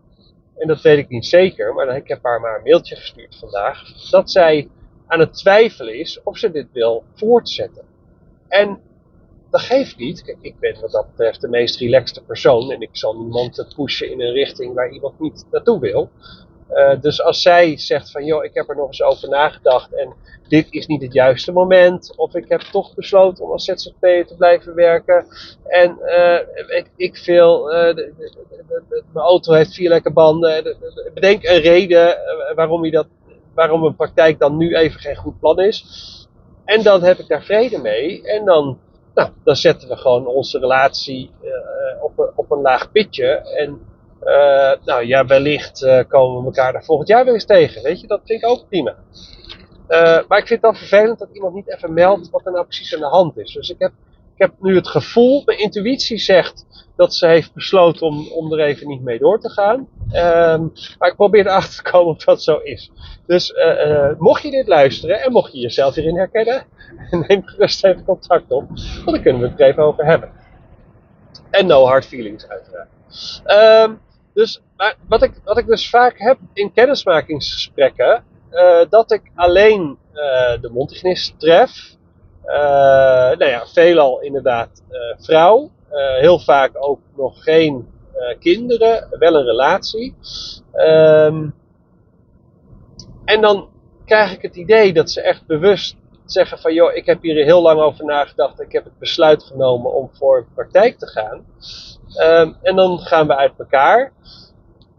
en 0.59 0.67
dat 0.67 0.81
weet 0.81 0.97
ik 0.97 1.09
niet 1.09 1.25
zeker, 1.25 1.73
maar 1.73 1.95
ik 1.95 2.07
heb 2.07 2.23
haar 2.23 2.39
maar 2.39 2.55
een 2.57 2.63
mailtje 2.63 2.95
gestuurd 2.95 3.35
vandaag, 3.35 4.09
dat 4.09 4.31
zij 4.31 4.69
aan 5.07 5.19
het 5.19 5.33
twijfelen 5.33 5.99
is 5.99 6.23
of 6.23 6.37
ze 6.37 6.51
dit 6.51 6.67
wil 6.71 7.03
voortzetten. 7.13 7.83
En 8.47 8.81
dat 9.49 9.61
geeft 9.61 9.97
niet. 9.97 10.23
Kijk, 10.23 10.37
ik 10.41 10.59
ben 10.59 10.81
wat 10.81 10.91
dat 10.91 11.07
betreft 11.09 11.41
de 11.41 11.47
meest 11.47 11.79
relaxte 11.79 12.23
persoon 12.23 12.71
en 12.71 12.81
ik 12.81 12.89
zal 12.91 13.13
niemand 13.13 13.73
pushen 13.75 14.11
in 14.11 14.21
een 14.21 14.31
richting 14.31 14.73
waar 14.73 14.91
iemand 14.91 15.19
niet 15.19 15.45
naartoe 15.51 15.79
wil. 15.79 16.09
Uh, 16.73 17.01
dus 17.01 17.21
als 17.21 17.41
zij 17.41 17.77
zegt 17.77 18.11
van 18.11 18.25
joh, 18.25 18.43
ik 18.43 18.53
heb 18.53 18.69
er 18.69 18.75
nog 18.75 18.87
eens 18.87 19.01
over 19.01 19.29
nagedacht 19.29 19.93
en 19.93 20.13
dit 20.47 20.67
is 20.69 20.87
niet 20.87 21.01
het 21.01 21.13
juiste 21.13 21.51
moment, 21.51 22.13
of 22.15 22.35
ik 22.35 22.45
heb 22.47 22.61
toch 22.61 22.95
besloten 22.95 23.43
om 23.43 23.51
als 23.51 23.65
ZZP'er 23.65 24.27
te 24.27 24.35
blijven 24.35 24.75
werken 24.75 25.25
en 25.63 25.97
uh, 26.05 26.83
ik, 26.95 27.17
veel, 27.17 27.63
de, 27.63 28.13
mijn 28.89 29.25
auto 29.25 29.53
heeft 29.53 29.73
vier 29.73 29.89
lekke 29.89 30.11
banden, 30.11 30.77
bedenk 31.13 31.43
een 31.43 31.59
reden 31.59 32.17
waarom, 32.55 32.85
je 32.85 32.91
dat, 32.91 33.07
waarom 33.53 33.83
een 33.83 33.95
praktijk 33.95 34.39
dan 34.39 34.57
nu 34.57 34.75
even 34.75 34.99
geen 34.99 35.15
goed 35.15 35.39
plan 35.39 35.59
is. 35.59 35.85
En 36.65 36.83
dan 36.83 37.03
heb 37.03 37.17
ik 37.17 37.27
daar 37.27 37.43
vrede 37.43 37.77
mee 37.77 38.23
en 38.23 38.45
dan, 38.45 38.79
nou, 39.13 39.29
dan 39.43 39.55
zetten 39.55 39.89
we 39.89 39.95
gewoon 39.95 40.27
onze 40.27 40.59
relatie 40.59 41.31
op, 42.01 42.19
een, 42.19 42.29
op 42.35 42.51
een 42.51 42.61
laag 42.61 42.91
pitje 42.91 43.27
en 43.57 43.88
uh, 44.23 44.71
nou 44.85 45.05
ja, 45.05 45.25
wellicht 45.25 45.81
uh, 45.81 45.99
komen 46.07 46.39
we 46.39 46.45
elkaar 46.45 46.73
daar 46.73 46.83
volgend 46.83 47.07
jaar 47.07 47.23
weer 47.25 47.33
eens 47.33 47.45
tegen. 47.45 47.83
Weet 47.83 48.01
je, 48.01 48.07
dat 48.07 48.21
vind 48.25 48.43
ik 48.43 48.49
ook 48.49 48.67
prima. 48.69 48.95
Uh, 49.89 49.99
maar 50.27 50.37
ik 50.37 50.47
vind 50.47 50.49
het 50.49 50.61
dan 50.61 50.75
vervelend 50.75 51.19
dat 51.19 51.29
iemand 51.33 51.53
niet 51.53 51.73
even 51.73 51.93
meldt 51.93 52.29
wat 52.29 52.45
er 52.45 52.51
nou 52.51 52.65
precies 52.65 52.93
aan 52.93 52.99
de 52.99 53.05
hand 53.05 53.37
is. 53.37 53.53
Dus 53.53 53.69
ik 53.69 53.79
heb, 53.79 53.91
ik 54.35 54.41
heb 54.41 54.53
nu 54.59 54.75
het 54.75 54.87
gevoel, 54.87 55.41
mijn 55.45 55.59
intuïtie 55.59 56.17
zegt 56.17 56.65
dat 56.95 57.13
ze 57.13 57.27
heeft 57.27 57.53
besloten 57.53 58.07
om, 58.07 58.31
om 58.31 58.53
er 58.53 58.59
even 58.59 58.87
niet 58.87 59.01
mee 59.01 59.19
door 59.19 59.39
te 59.39 59.49
gaan. 59.49 59.87
Um, 60.13 60.71
maar 60.97 61.09
ik 61.09 61.15
probeer 61.15 61.47
erachter 61.47 61.83
te 61.83 61.91
komen 61.91 62.15
of 62.15 62.23
dat 62.23 62.43
zo 62.43 62.57
is. 62.57 62.91
Dus 63.25 63.53
mocht 64.17 64.41
je 64.41 64.51
dit 64.51 64.67
luisteren 64.67 65.21
en 65.21 65.31
mocht 65.31 65.51
je 65.53 65.59
jezelf 65.59 65.95
hierin 65.95 66.17
herkennen, 66.17 66.63
neem 67.27 67.45
gerust 67.45 67.85
even 67.85 68.03
contact 68.03 68.51
op, 68.51 68.67
want 68.67 69.05
dan 69.05 69.21
kunnen 69.21 69.41
we 69.41 69.47
het 69.47 69.59
er 69.59 69.67
even 69.67 69.83
over 69.83 70.05
hebben. 70.05 70.31
En 71.49 71.65
no 71.65 71.85
hard 71.85 72.05
feelings 72.05 72.47
uiteraard. 72.47 72.89
Um, 73.45 73.99
dus 74.33 74.61
maar 74.77 74.95
wat, 75.07 75.23
ik, 75.23 75.31
wat 75.43 75.57
ik 75.57 75.67
dus 75.67 75.89
vaak 75.89 76.17
heb 76.17 76.37
in 76.53 76.73
kennismakingsgesprekken, 76.73 78.23
uh, 78.51 78.81
dat 78.89 79.11
ik 79.11 79.21
alleen 79.35 79.97
uh, 80.13 80.61
de 80.61 80.69
mondhygiënist 80.71 81.39
tref. 81.39 81.97
Uh, 82.45 82.53
nou 83.37 83.45
ja, 83.45 83.65
veelal 83.65 84.21
inderdaad 84.21 84.83
vrouw. 85.17 85.69
heel 86.19 86.39
vaak 86.39 86.71
ook 86.73 86.99
nog 87.15 87.43
geen 87.43 87.87
kinderen, 88.39 89.07
wel 89.09 89.35
een 89.35 89.45
relatie. 89.45 90.15
Um, 90.73 91.53
en 93.25 93.41
dan 93.41 93.69
krijg 94.05 94.33
ik 94.33 94.41
het 94.41 94.55
idee 94.55 94.93
dat 94.93 95.11
ze 95.11 95.21
echt 95.21 95.45
bewust 95.45 95.95
zeggen 96.31 96.59
van 96.59 96.73
joh, 96.73 96.95
ik 96.95 97.05
heb 97.05 97.21
hier 97.21 97.43
heel 97.43 97.61
lang 97.61 97.79
over 97.79 98.05
nagedacht. 98.05 98.61
Ik 98.61 98.71
heb 98.71 98.83
het 98.83 98.99
besluit 98.99 99.43
genomen 99.43 99.93
om 99.93 100.09
voor 100.13 100.47
praktijk 100.55 100.97
te 100.97 101.07
gaan. 101.07 101.45
Ehm, 102.15 102.53
en 102.61 102.75
dan 102.75 102.99
gaan 102.99 103.27
we 103.27 103.35
uit 103.35 103.53
elkaar. 103.57 104.11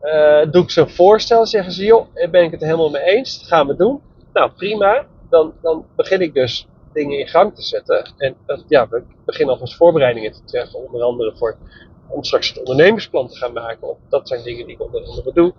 Uh, 0.03 0.51
doe 0.51 0.63
ik 0.63 0.71
ze 0.71 0.81
een 0.81 0.91
voorstel, 0.91 1.47
zeggen 1.47 1.73
ze 1.73 1.85
joh, 1.85 2.07
ben 2.31 2.45
ik 2.45 2.51
het 2.51 2.61
helemaal 2.61 2.91
mee 2.91 3.03
eens. 3.03 3.39
Dat 3.39 3.49
gaan 3.49 3.67
we 3.67 3.77
doen. 3.77 4.01
Nou 4.33 4.51
prima. 4.51 5.07
Dan, 5.31 5.53
dan 5.63 5.87
begin 5.97 6.21
ik 6.21 6.35
dus 6.35 6.67
dingen 6.93 7.19
in 7.19 7.29
gang 7.29 7.55
te 7.55 7.63
zetten. 7.63 8.13
En 8.17 8.37
ja, 8.69 8.89
we 8.89 9.03
beginnen 9.25 9.55
alvast 9.55 9.77
voorbereidingen 9.77 10.33
te 10.33 10.45
treffen. 10.45 10.87
Onder 10.87 11.03
andere 11.03 11.37
voor, 11.37 11.57
om 12.09 12.25
straks 12.25 12.49
het 12.49 12.59
ondernemersplan 12.59 13.29
te 13.29 13.37
gaan 13.37 13.53
maken. 13.53 13.97
Dat 14.09 14.29
zijn 14.29 14.43
dingen 14.43 14.67
die 14.67 14.75
ik 14.75 14.83
onder 14.83 15.05
andere 15.05 15.33
doe. 15.33 15.55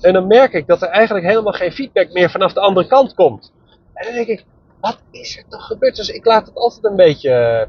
En 0.00 0.12
dan 0.12 0.26
merk 0.26 0.52
ik 0.52 0.66
dat 0.66 0.82
er 0.82 0.88
eigenlijk 0.88 1.26
helemaal 1.26 1.52
geen 1.52 1.72
feedback 1.72 2.12
meer 2.12 2.30
vanaf 2.30 2.52
de 2.52 2.60
andere 2.60 2.86
kant 2.86 3.14
komt. 3.14 3.52
En 3.94 4.06
dan 4.06 4.14
denk 4.14 4.28
ik, 4.28 4.44
wat 4.84 5.02
is 5.10 5.36
er 5.36 5.44
toch 5.48 5.66
gebeurd? 5.66 5.96
Dus 5.96 6.08
ik 6.08 6.24
laat 6.24 6.46
het 6.46 6.54
altijd 6.54 6.84
een 6.84 6.96
beetje 6.96 7.30
eh, 7.30 7.68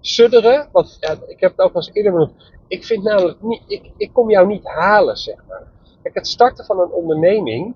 sudderen. 0.00 0.68
Want 0.72 0.98
ik 1.26 1.40
heb 1.40 1.50
het 1.50 1.60
ook 1.60 1.74
al 1.74 1.80
eens 1.80 1.90
eerder 1.92 2.12
benoemd. 2.12 2.52
Ik 2.68 2.84
vind 2.84 3.02
namelijk 3.02 3.42
niet, 3.42 3.62
ik, 3.66 3.90
ik 3.96 4.12
kom 4.12 4.30
jou 4.30 4.46
niet 4.46 4.66
halen, 4.66 5.16
zeg 5.16 5.36
maar. 5.48 5.62
Kijk, 6.02 6.14
het 6.14 6.26
starten 6.26 6.64
van 6.64 6.80
een 6.80 6.90
onderneming, 6.90 7.74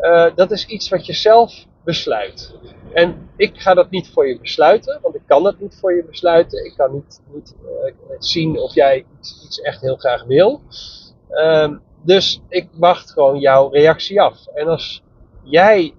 uh, 0.00 0.26
dat 0.34 0.50
is 0.50 0.66
iets 0.66 0.88
wat 0.88 1.06
je 1.06 1.12
zelf 1.12 1.64
besluit. 1.84 2.54
En 2.92 3.30
ik 3.36 3.60
ga 3.60 3.74
dat 3.74 3.90
niet 3.90 4.08
voor 4.08 4.28
je 4.28 4.40
besluiten, 4.40 4.98
want 5.02 5.14
ik 5.14 5.22
kan 5.26 5.42
dat 5.42 5.58
niet 5.58 5.76
voor 5.80 5.94
je 5.94 6.04
besluiten. 6.04 6.64
Ik 6.64 6.74
kan 6.76 6.92
niet, 6.92 7.20
niet 7.32 7.54
uh, 7.64 7.92
zien 8.18 8.58
of 8.58 8.74
jij 8.74 9.06
iets, 9.20 9.60
echt 9.60 9.80
heel 9.80 9.96
graag 9.96 10.24
wil. 10.24 10.60
Um, 11.30 11.82
dus 12.02 12.40
ik 12.48 12.68
wacht 12.72 13.10
gewoon 13.10 13.38
jouw 13.38 13.68
reactie 13.68 14.20
af. 14.20 14.46
En 14.54 14.66
als 14.66 15.02
jij 15.42 15.94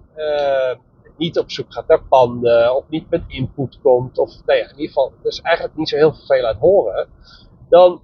niet 1.16 1.38
op 1.38 1.50
zoek 1.50 1.72
gaat 1.72 1.88
naar 1.88 2.02
panden, 2.02 2.76
of 2.76 2.84
niet 2.88 3.10
met 3.10 3.22
input 3.26 3.78
komt, 3.82 4.18
of 4.18 4.30
nou 4.46 4.58
ja, 4.58 4.64
in 4.64 4.70
ieder 4.70 4.86
geval, 4.86 5.12
dus 5.22 5.40
eigenlijk 5.40 5.76
niet 5.76 5.88
zo 5.88 5.96
heel 5.96 6.14
veel 6.14 6.46
aan 6.46 6.56
horen, 6.56 7.08
dan 7.68 8.00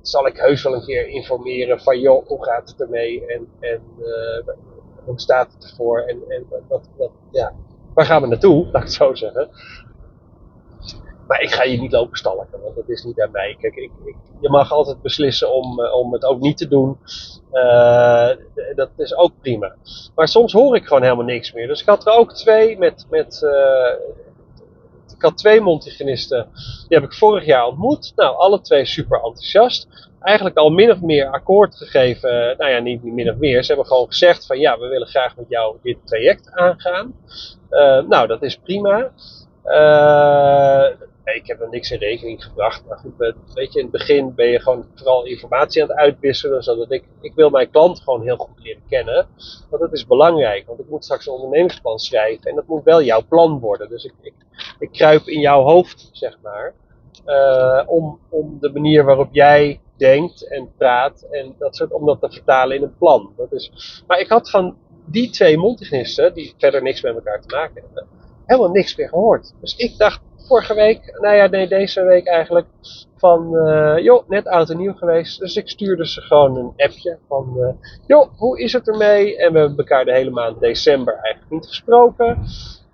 zal 0.00 0.26
ik 0.26 0.36
heus 0.36 0.62
wel 0.62 0.74
een 0.74 0.84
keer 0.84 1.08
informeren 1.08 1.80
van, 1.80 2.00
joh, 2.00 2.26
hoe 2.26 2.44
gaat 2.44 2.68
het 2.68 2.80
ermee 2.80 3.26
en, 3.26 3.48
en 3.60 3.82
uh, 3.98 4.54
hoe 5.04 5.20
staat 5.20 5.52
het 5.52 5.70
ervoor 5.70 6.00
en, 6.00 6.22
en 6.28 6.46
wat, 6.68 6.88
wat, 6.96 7.10
ja, 7.30 7.52
waar 7.94 8.04
gaan 8.04 8.22
we 8.22 8.28
naartoe, 8.28 8.64
laat 8.72 8.74
ik 8.74 8.82
het 8.82 8.92
zo 8.92 9.14
zeggen. 9.14 9.48
Maar 11.32 11.42
ik 11.42 11.50
ga 11.50 11.62
je 11.62 11.80
niet 11.80 11.92
lopen 11.92 12.16
stalken, 12.16 12.60
want 12.62 12.74
dat 12.74 12.88
is 12.88 13.04
niet 13.04 13.20
aan 13.20 13.30
mij. 13.30 13.56
Kijk, 13.60 13.74
ik, 13.74 13.90
ik, 14.04 14.16
je 14.40 14.48
mag 14.48 14.72
altijd 14.72 15.02
beslissen 15.02 15.52
om, 15.52 15.80
uh, 15.80 15.94
om 15.94 16.12
het 16.12 16.24
ook 16.24 16.40
niet 16.40 16.56
te 16.56 16.68
doen. 16.68 16.98
Uh, 17.52 18.28
dat 18.74 18.90
is 18.96 19.16
ook 19.16 19.32
prima. 19.40 19.74
Maar 20.14 20.28
soms 20.28 20.52
hoor 20.52 20.76
ik 20.76 20.86
gewoon 20.86 21.02
helemaal 21.02 21.24
niks 21.24 21.52
meer. 21.52 21.66
Dus 21.66 21.80
ik 21.80 21.86
had 21.86 22.06
er 22.06 22.12
ook 22.12 22.34
twee 22.34 22.78
met. 22.78 23.06
met 23.10 23.40
uh, 23.44 23.92
ik 25.16 25.22
had 25.22 25.36
twee 25.36 25.60
Montigenisten. 25.60 26.48
Die 26.88 26.98
heb 26.98 27.02
ik 27.02 27.14
vorig 27.14 27.44
jaar 27.44 27.66
ontmoet. 27.66 28.12
Nou, 28.16 28.36
alle 28.36 28.60
twee 28.60 28.84
super 28.84 29.16
enthousiast. 29.16 30.10
Eigenlijk 30.20 30.56
al 30.56 30.70
min 30.70 30.90
of 30.90 31.00
meer 31.00 31.26
akkoord 31.26 31.76
gegeven. 31.76 32.54
Nou 32.58 32.70
ja, 32.70 32.78
niet 32.78 33.02
min 33.02 33.30
of 33.30 33.36
meer. 33.36 33.62
Ze 33.62 33.68
hebben 33.68 33.86
gewoon 33.86 34.06
gezegd 34.06 34.46
van 34.46 34.58
ja, 34.58 34.78
we 34.78 34.88
willen 34.88 35.08
graag 35.08 35.36
met 35.36 35.48
jou 35.48 35.76
dit 35.82 35.96
traject 36.04 36.50
aangaan. 36.50 37.14
nou, 38.08 38.26
dat 38.26 38.42
is 38.42 38.56
prima. 38.56 39.12
Ik 41.24 41.46
heb 41.46 41.60
er 41.60 41.68
niks 41.68 41.90
in 41.90 41.98
rekening 41.98 42.44
gebracht. 42.44 42.84
Maar 42.88 42.98
goed, 42.98 43.34
weet 43.54 43.72
je, 43.72 43.78
in 43.78 43.84
het 43.84 43.90
begin 43.90 44.34
ben 44.34 44.46
je 44.46 44.60
gewoon 44.60 44.86
vooral 44.94 45.24
informatie 45.24 45.82
aan 45.82 45.88
het 45.88 45.96
uitwisselen. 45.96 46.62
Zodat 46.62 46.92
ik, 46.92 47.04
ik 47.20 47.34
wil 47.34 47.50
mijn 47.50 47.70
klant 47.70 48.00
gewoon 48.00 48.22
heel 48.22 48.36
goed 48.36 48.62
leren 48.62 48.82
kennen. 48.88 49.26
Want 49.70 49.82
dat 49.82 49.92
is 49.92 50.06
belangrijk. 50.06 50.66
Want 50.66 50.80
ik 50.80 50.88
moet 50.88 51.04
straks 51.04 51.26
een 51.26 51.32
ondernemingsplan 51.32 51.98
schrijven. 51.98 52.50
En 52.50 52.54
dat 52.54 52.66
moet 52.66 52.84
wel 52.84 53.02
jouw 53.02 53.22
plan 53.28 53.58
worden. 53.58 53.88
Dus 53.88 54.04
ik, 54.04 54.14
ik, 54.20 54.34
ik 54.78 54.92
kruip 54.92 55.26
in 55.26 55.40
jouw 55.40 55.62
hoofd, 55.62 56.08
zeg 56.12 56.38
maar. 56.42 56.74
Uh, 57.26 57.82
om, 57.86 58.18
om 58.28 58.58
de 58.60 58.72
manier 58.72 59.04
waarop 59.04 59.28
jij 59.32 59.80
denkt 59.96 60.48
en 60.48 60.72
praat. 60.76 61.26
En 61.30 61.54
dat 61.58 61.76
soort, 61.76 61.92
om 61.92 62.06
dat 62.06 62.20
te 62.20 62.30
vertalen 62.30 62.76
in 62.76 62.82
een 62.82 62.96
plan. 62.96 63.32
Dat 63.36 63.52
is, 63.52 63.70
maar 64.06 64.18
ik 64.18 64.28
had 64.28 64.50
van 64.50 64.76
die 65.06 65.30
twee 65.30 65.58
mondhygiënisten, 65.58 66.34
die 66.34 66.54
verder 66.58 66.82
niks 66.82 67.02
met 67.02 67.14
elkaar 67.14 67.40
te 67.40 67.54
maken 67.56 67.82
hebben, 67.82 68.06
helemaal 68.46 68.70
niks 68.70 68.96
meer 68.96 69.08
gehoord. 69.08 69.54
Dus 69.60 69.76
ik 69.76 69.98
dacht, 69.98 70.20
vorige 70.46 70.74
week, 70.74 71.18
nou 71.20 71.36
ja, 71.36 71.46
nee, 71.46 71.68
deze 71.68 72.04
week 72.04 72.26
eigenlijk, 72.26 72.66
van, 73.16 73.50
uh, 73.52 73.98
joh, 73.98 74.28
net 74.28 74.46
oud 74.46 74.70
en 74.70 74.76
nieuw 74.76 74.94
geweest. 74.94 75.38
Dus 75.38 75.56
ik 75.56 75.68
stuurde 75.68 76.06
ze 76.08 76.20
gewoon 76.20 76.56
een 76.56 76.72
appje 76.76 77.18
van, 77.28 77.54
uh, 77.56 77.68
joh, 78.06 78.28
hoe 78.36 78.60
is 78.60 78.72
het 78.72 78.88
ermee? 78.88 79.36
En 79.36 79.52
we 79.52 79.58
hebben 79.58 79.78
elkaar 79.78 80.04
de 80.04 80.12
hele 80.12 80.30
maand 80.30 80.60
december 80.60 81.14
eigenlijk 81.14 81.50
niet 81.52 81.66
gesproken. 81.66 82.38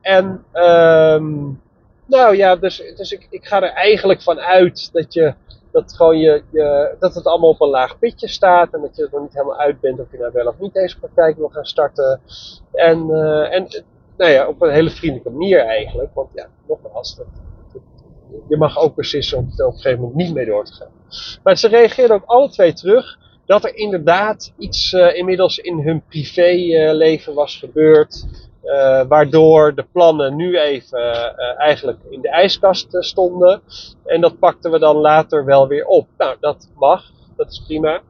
En, 0.01 0.45
um, 0.53 1.61
nou 2.07 2.37
ja, 2.37 2.57
dus, 2.57 2.83
dus 2.97 3.13
ik, 3.13 3.27
ik 3.31 3.47
ga 3.47 3.63
er 3.63 3.73
eigenlijk 3.73 4.23
van 4.23 4.39
uit 4.39 4.93
dat 4.93 5.15
je, 5.15 5.35
dat 5.73 5.95
gewoon 5.97 6.19
je, 6.19 6.43
je, 6.51 6.97
dat 6.99 7.15
het 7.15 7.27
allemaal 7.27 7.51
op 7.51 7.61
een 7.61 7.69
laag 7.69 7.99
pitje 7.99 8.29
staat 8.29 8.75
en 8.75 8.81
dat 8.81 8.97
je 8.97 9.03
er 9.03 9.09
nog 9.13 9.21
niet 9.21 9.33
helemaal 9.33 9.59
uit 9.59 9.81
bent 9.81 10.01
of 10.01 10.11
je 10.11 10.19
nou 10.19 10.33
wel 10.33 10.47
of 10.47 10.59
niet 10.59 10.75
deze 10.75 10.99
praktijk 10.99 11.37
wil 11.37 11.49
gaan 11.49 11.65
starten. 11.65 12.21
En, 12.73 13.09
uh, 13.09 13.55
en 13.55 13.67
nou 14.19 14.31
ja, 14.31 14.49
op 14.49 14.63
een 14.63 14.73
hele 14.73 14.91
vriendelijke 14.91 15.31
manier 15.31 15.61
eigenlijk. 15.61 16.15
Want 16.15 16.29
ja, 16.35 16.49
nogmaals, 16.69 17.17
dat, 17.17 17.27
je 18.49 18.57
mag 18.57 18.79
ook 18.79 18.95
beslissen 18.95 19.39
om 19.39 19.53
er 19.57 19.67
op 19.67 19.73
een 19.73 19.79
gegeven 19.79 20.01
moment 20.01 20.19
niet 20.19 20.35
mee 20.35 20.47
door 20.47 20.65
te 20.65 20.73
gaan. 20.73 20.91
Maar 21.43 21.57
ze 21.57 21.69
reageerden 21.69 22.17
ook 22.17 22.25
alle 22.25 22.51
twee 22.51 22.73
terug 22.73 23.19
dat 23.47 23.65
er 23.65 23.77
inderdaad 23.77 24.53
iets 24.59 24.93
uh, 24.93 25.17
inmiddels 25.17 25.59
in 25.59 25.79
hun 25.79 26.03
privéleven 26.09 27.33
uh, 27.33 27.39
was 27.39 27.57
gebeurd. 27.57 28.27
Uh, 28.65 29.03
waardoor 29.09 29.75
de 29.75 29.87
plannen 29.93 30.37
nu 30.37 30.59
even 30.59 31.37
eigenlijk 31.57 31.99
in 32.11 32.21
de 32.21 32.29
ijskast 32.29 32.87
stonden. 32.91 33.63
En 34.05 34.21
dat 34.21 34.39
pakten 34.39 34.71
we 34.71 34.79
dan 34.79 34.97
later 34.97 35.45
wel 35.45 35.69
weer 35.69 35.87
op. 35.87 36.09
Nou, 36.19 36.37
dat 36.41 36.69
mag. 36.75 37.11
Dat 37.37 37.51
is 37.51 37.63
prima. 37.67 38.01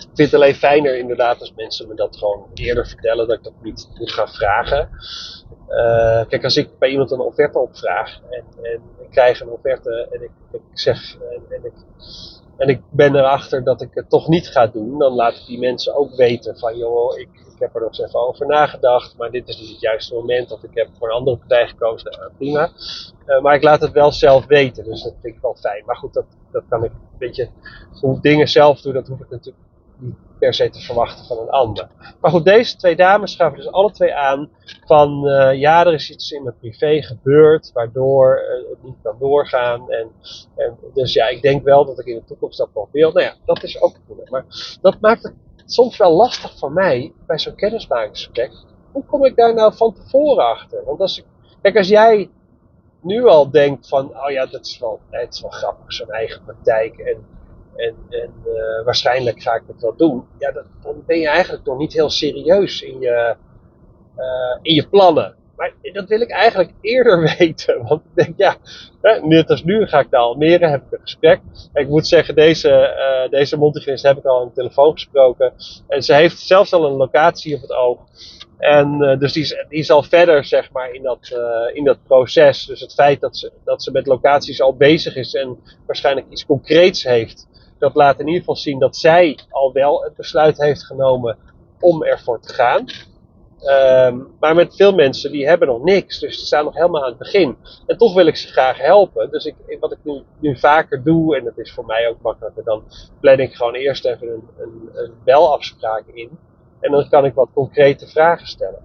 Ik 0.00 0.08
vind 0.14 0.30
het 0.30 0.34
alleen 0.34 0.54
fijner 0.54 0.98
inderdaad 0.98 1.40
als 1.40 1.52
mensen 1.56 1.88
me 1.88 1.94
dat 1.94 2.16
gewoon 2.16 2.46
eerder 2.54 2.86
vertellen, 2.86 3.28
dat 3.28 3.36
ik 3.36 3.44
dat 3.44 3.52
niet 3.62 3.88
moet 3.98 4.12
gaan 4.12 4.28
vragen. 4.28 4.88
Uh, 5.68 6.22
kijk, 6.28 6.44
als 6.44 6.56
ik 6.56 6.78
bij 6.78 6.90
iemand 6.90 7.10
een 7.10 7.20
offerte 7.20 7.58
opvraag 7.58 8.20
en, 8.30 8.44
en 8.62 8.80
ik 9.00 9.10
krijg 9.10 9.40
een 9.40 9.50
offerte 9.50 10.08
en 10.10 10.22
ik, 10.22 10.30
ik 10.52 10.60
zeg 10.72 11.16
en, 11.50 11.64
ik, 11.64 11.72
en 12.56 12.68
ik 12.68 12.80
ben 12.90 13.16
erachter 13.16 13.64
dat 13.64 13.80
ik 13.80 13.88
het 13.94 14.10
toch 14.10 14.28
niet 14.28 14.48
ga 14.48 14.66
doen, 14.66 14.98
dan 14.98 15.12
laat 15.12 15.36
ik 15.36 15.46
die 15.46 15.58
mensen 15.58 15.94
ook 15.94 16.14
weten 16.14 16.58
van 16.58 16.76
joh, 16.76 17.18
ik, 17.18 17.28
ik 17.54 17.58
heb 17.58 17.74
er 17.74 17.80
nog 17.80 17.88
eens 17.88 18.00
even 18.00 18.28
over 18.28 18.46
nagedacht, 18.46 19.16
maar 19.16 19.30
dit 19.30 19.48
is 19.48 19.60
niet 19.60 19.70
het 19.70 19.80
juiste 19.80 20.14
moment 20.14 20.52
of 20.52 20.62
ik 20.62 20.74
heb 20.74 20.88
voor 20.98 21.08
een 21.08 21.14
andere 21.14 21.36
partij 21.36 21.68
gekozen, 21.68 22.10
nou, 22.10 22.30
prima. 22.36 22.70
Uh, 23.26 23.40
maar 23.40 23.54
ik 23.54 23.62
laat 23.62 23.80
het 23.80 23.92
wel 23.92 24.12
zelf 24.12 24.46
weten, 24.46 24.84
dus 24.84 25.02
dat 25.02 25.14
vind 25.20 25.34
ik 25.34 25.40
wel 25.42 25.56
fijn. 25.60 25.82
Maar 25.86 25.96
goed, 25.96 26.14
dat, 26.14 26.24
dat 26.52 26.64
kan 26.68 26.84
ik, 26.84 26.92
weet 27.18 27.36
je, 27.36 27.48
hoe 28.00 28.20
dingen 28.20 28.48
zelf 28.48 28.80
doe, 28.80 28.92
dat 28.92 29.08
hoef 29.08 29.20
ik 29.20 29.30
natuurlijk 29.30 29.64
niet 30.00 30.14
per 30.38 30.54
se 30.54 30.70
te 30.70 30.80
verwachten 30.80 31.24
van 31.24 31.38
een 31.38 31.50
ander. 31.50 31.88
Maar 32.20 32.30
goed, 32.30 32.44
deze 32.44 32.76
twee 32.76 32.96
dames 32.96 33.36
gaven 33.36 33.56
dus 33.56 33.72
alle 33.72 33.92
twee 33.92 34.14
aan 34.14 34.50
van 34.86 35.28
uh, 35.28 35.54
ja, 35.54 35.86
er 35.86 35.92
is 35.92 36.10
iets 36.10 36.30
in 36.30 36.42
mijn 36.42 36.58
privé 36.58 37.02
gebeurd 37.02 37.70
waardoor 37.72 38.40
uh, 38.40 38.70
het 38.70 38.82
niet 38.82 38.96
kan 39.02 39.16
doorgaan. 39.18 39.90
En, 39.90 40.10
en, 40.56 40.78
dus 40.94 41.12
ja, 41.12 41.28
ik 41.28 41.42
denk 41.42 41.64
wel 41.64 41.84
dat 41.84 41.98
ik 41.98 42.06
in 42.06 42.14
de 42.14 42.24
toekomst 42.24 42.58
dat 42.58 42.68
nog 42.74 42.88
wil. 42.92 43.12
Nou 43.12 43.26
ja, 43.26 43.34
dat 43.44 43.62
is 43.62 43.82
ook 43.82 43.94
goed. 44.06 44.30
Maar 44.30 44.44
dat 44.80 45.00
maakt 45.00 45.22
het 45.22 45.34
soms 45.66 45.96
wel 45.96 46.12
lastig 46.12 46.58
voor 46.58 46.72
mij 46.72 47.12
bij 47.26 47.38
zo'n 47.38 47.54
kennismakingsgesprek. 47.54 48.52
Hoe 48.92 49.04
kom 49.04 49.24
ik 49.24 49.36
daar 49.36 49.54
nou 49.54 49.74
van 49.74 49.94
tevoren 49.94 50.44
achter? 50.44 50.84
Want 50.84 51.00
als 51.00 51.18
ik, 51.18 51.24
kijk, 51.62 51.76
als 51.76 51.88
jij 51.88 52.30
nu 53.00 53.26
al 53.26 53.50
denkt 53.50 53.88
van, 53.88 54.16
oh 54.16 54.30
ja, 54.30 54.46
dat 54.46 54.66
is 54.66 54.78
wel, 54.78 55.00
het 55.10 55.34
is 55.34 55.40
wel 55.40 55.50
grappig, 55.50 55.92
zo'n 55.92 56.10
eigen 56.10 56.44
praktijk 56.44 56.98
en 56.98 57.26
en, 57.80 57.96
en 58.08 58.32
uh, 58.46 58.84
waarschijnlijk 58.84 59.42
ga 59.42 59.54
ik 59.54 59.62
het 59.66 59.80
wel 59.80 59.96
doen. 59.96 60.24
Ja, 60.38 60.52
dat, 60.52 60.64
dan 60.82 61.02
ben 61.06 61.18
je 61.18 61.28
eigenlijk 61.28 61.64
nog 61.64 61.78
niet 61.78 61.92
heel 61.92 62.10
serieus 62.10 62.82
in 62.82 63.00
je, 63.00 63.36
uh, 64.16 64.58
in 64.62 64.74
je 64.74 64.88
plannen. 64.88 65.34
Maar 65.56 65.72
dat 65.92 66.08
wil 66.08 66.20
ik 66.20 66.30
eigenlijk 66.30 66.72
eerder 66.80 67.20
weten. 67.38 67.82
Want 67.82 68.00
ik 68.00 68.24
denk, 68.24 68.34
ja, 68.36 68.56
net 69.22 69.50
als 69.50 69.64
nu 69.64 69.86
ga 69.86 70.00
ik 70.00 70.10
naar 70.10 70.20
Almere, 70.20 70.68
heb 70.68 70.82
ik 70.86 70.92
een 70.92 71.00
gesprek. 71.00 71.40
Ik 71.72 71.88
moet 71.88 72.06
zeggen, 72.06 72.34
deze, 72.34 72.68
uh, 73.24 73.30
deze 73.30 73.56
heb 74.06 74.16
ik 74.16 74.24
al 74.24 74.40
aan 74.40 74.46
de 74.46 74.54
telefoon 74.54 74.92
gesproken. 74.92 75.52
En 75.88 76.02
ze 76.02 76.14
heeft 76.14 76.38
zelfs 76.38 76.72
al 76.72 76.84
een 76.84 76.96
locatie 76.96 77.54
op 77.54 77.60
het 77.60 77.72
oog. 77.72 77.98
En 78.58 79.16
dus 79.18 79.32
die 79.32 79.42
is, 79.42 79.64
die 79.68 79.78
is 79.78 79.90
al 79.90 80.02
verder, 80.02 80.44
zeg 80.44 80.72
maar, 80.72 80.90
in 80.90 81.02
dat, 81.02 81.38
in 81.72 81.84
dat 81.84 81.98
proces. 82.06 82.66
Dus 82.66 82.80
het 82.80 82.94
feit 82.94 83.20
dat 83.20 83.36
ze, 83.36 83.52
dat 83.64 83.82
ze 83.82 83.90
met 83.90 84.06
locaties 84.06 84.60
al 84.60 84.76
bezig 84.76 85.16
is 85.16 85.34
en 85.34 85.58
waarschijnlijk 85.86 86.26
iets 86.30 86.46
concreets 86.46 87.04
heeft, 87.04 87.48
dat 87.80 87.94
laat 87.94 88.18
in 88.20 88.26
ieder 88.26 88.40
geval 88.40 88.56
zien 88.56 88.78
dat 88.78 88.96
zij 88.96 89.38
al 89.50 89.72
wel 89.72 90.02
het 90.02 90.16
besluit 90.16 90.58
heeft 90.58 90.84
genomen 90.84 91.38
om 91.80 92.02
ervoor 92.02 92.40
te 92.40 92.52
gaan. 92.52 92.84
Um, 93.62 94.28
maar 94.40 94.54
met 94.54 94.76
veel 94.76 94.94
mensen 94.94 95.32
die 95.32 95.48
hebben 95.48 95.68
nog 95.68 95.82
niks, 95.82 96.18
dus 96.18 96.36
die 96.36 96.46
staan 96.46 96.64
nog 96.64 96.74
helemaal 96.74 97.02
aan 97.02 97.08
het 97.08 97.18
begin. 97.18 97.56
En 97.86 97.96
toch 97.96 98.14
wil 98.14 98.26
ik 98.26 98.36
ze 98.36 98.48
graag 98.48 98.78
helpen. 98.78 99.30
Dus 99.30 99.44
ik, 99.44 99.54
wat 99.80 99.92
ik 99.92 99.98
nu, 100.02 100.22
nu 100.38 100.58
vaker 100.58 101.02
doe, 101.02 101.36
en 101.36 101.44
dat 101.44 101.58
is 101.58 101.72
voor 101.72 101.86
mij 101.86 102.08
ook 102.08 102.20
makkelijker, 102.22 102.64
dan 102.64 102.82
plan 103.20 103.38
ik 103.38 103.54
gewoon 103.54 103.74
eerst 103.74 104.04
even 104.04 104.28
een, 104.28 104.48
een, 104.58 104.90
een 104.92 105.12
belafspraak 105.24 106.04
in. 106.06 106.38
En 106.80 106.90
dan 106.90 107.08
kan 107.08 107.24
ik 107.24 107.34
wat 107.34 107.48
concrete 107.54 108.06
vragen 108.06 108.46
stellen. 108.46 108.82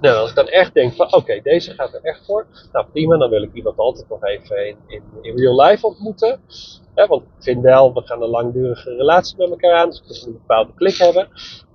Nou, 0.00 0.16
als 0.16 0.30
ik 0.30 0.36
dan 0.36 0.48
echt 0.48 0.74
denk 0.74 0.92
van 0.94 1.14
oké, 1.14 1.40
deze 1.42 1.74
gaat 1.74 1.94
er 1.94 2.02
echt 2.02 2.24
voor. 2.24 2.46
Nou 2.72 2.86
prima, 2.92 3.16
dan 3.16 3.30
wil 3.30 3.42
ik 3.42 3.52
iemand 3.52 3.78
altijd 3.78 4.08
nog 4.08 4.24
even 4.24 4.66
in, 4.66 4.76
in, 4.86 5.02
in 5.20 5.36
real 5.36 5.60
life 5.60 5.86
ontmoeten. 5.86 6.40
want 6.94 7.22
ik 7.22 7.28
vind 7.38 7.62
wel, 7.62 7.94
we 7.94 8.02
gaan 8.04 8.22
een 8.22 8.28
langdurige 8.28 8.96
relatie 8.96 9.36
met 9.38 9.50
elkaar 9.50 9.74
aan. 9.74 9.90
Dus 9.90 10.00
we 10.00 10.06
moeten 10.06 10.26
een 10.26 10.32
bepaalde 10.32 10.74
klik 10.74 10.96
hebben. 10.96 11.28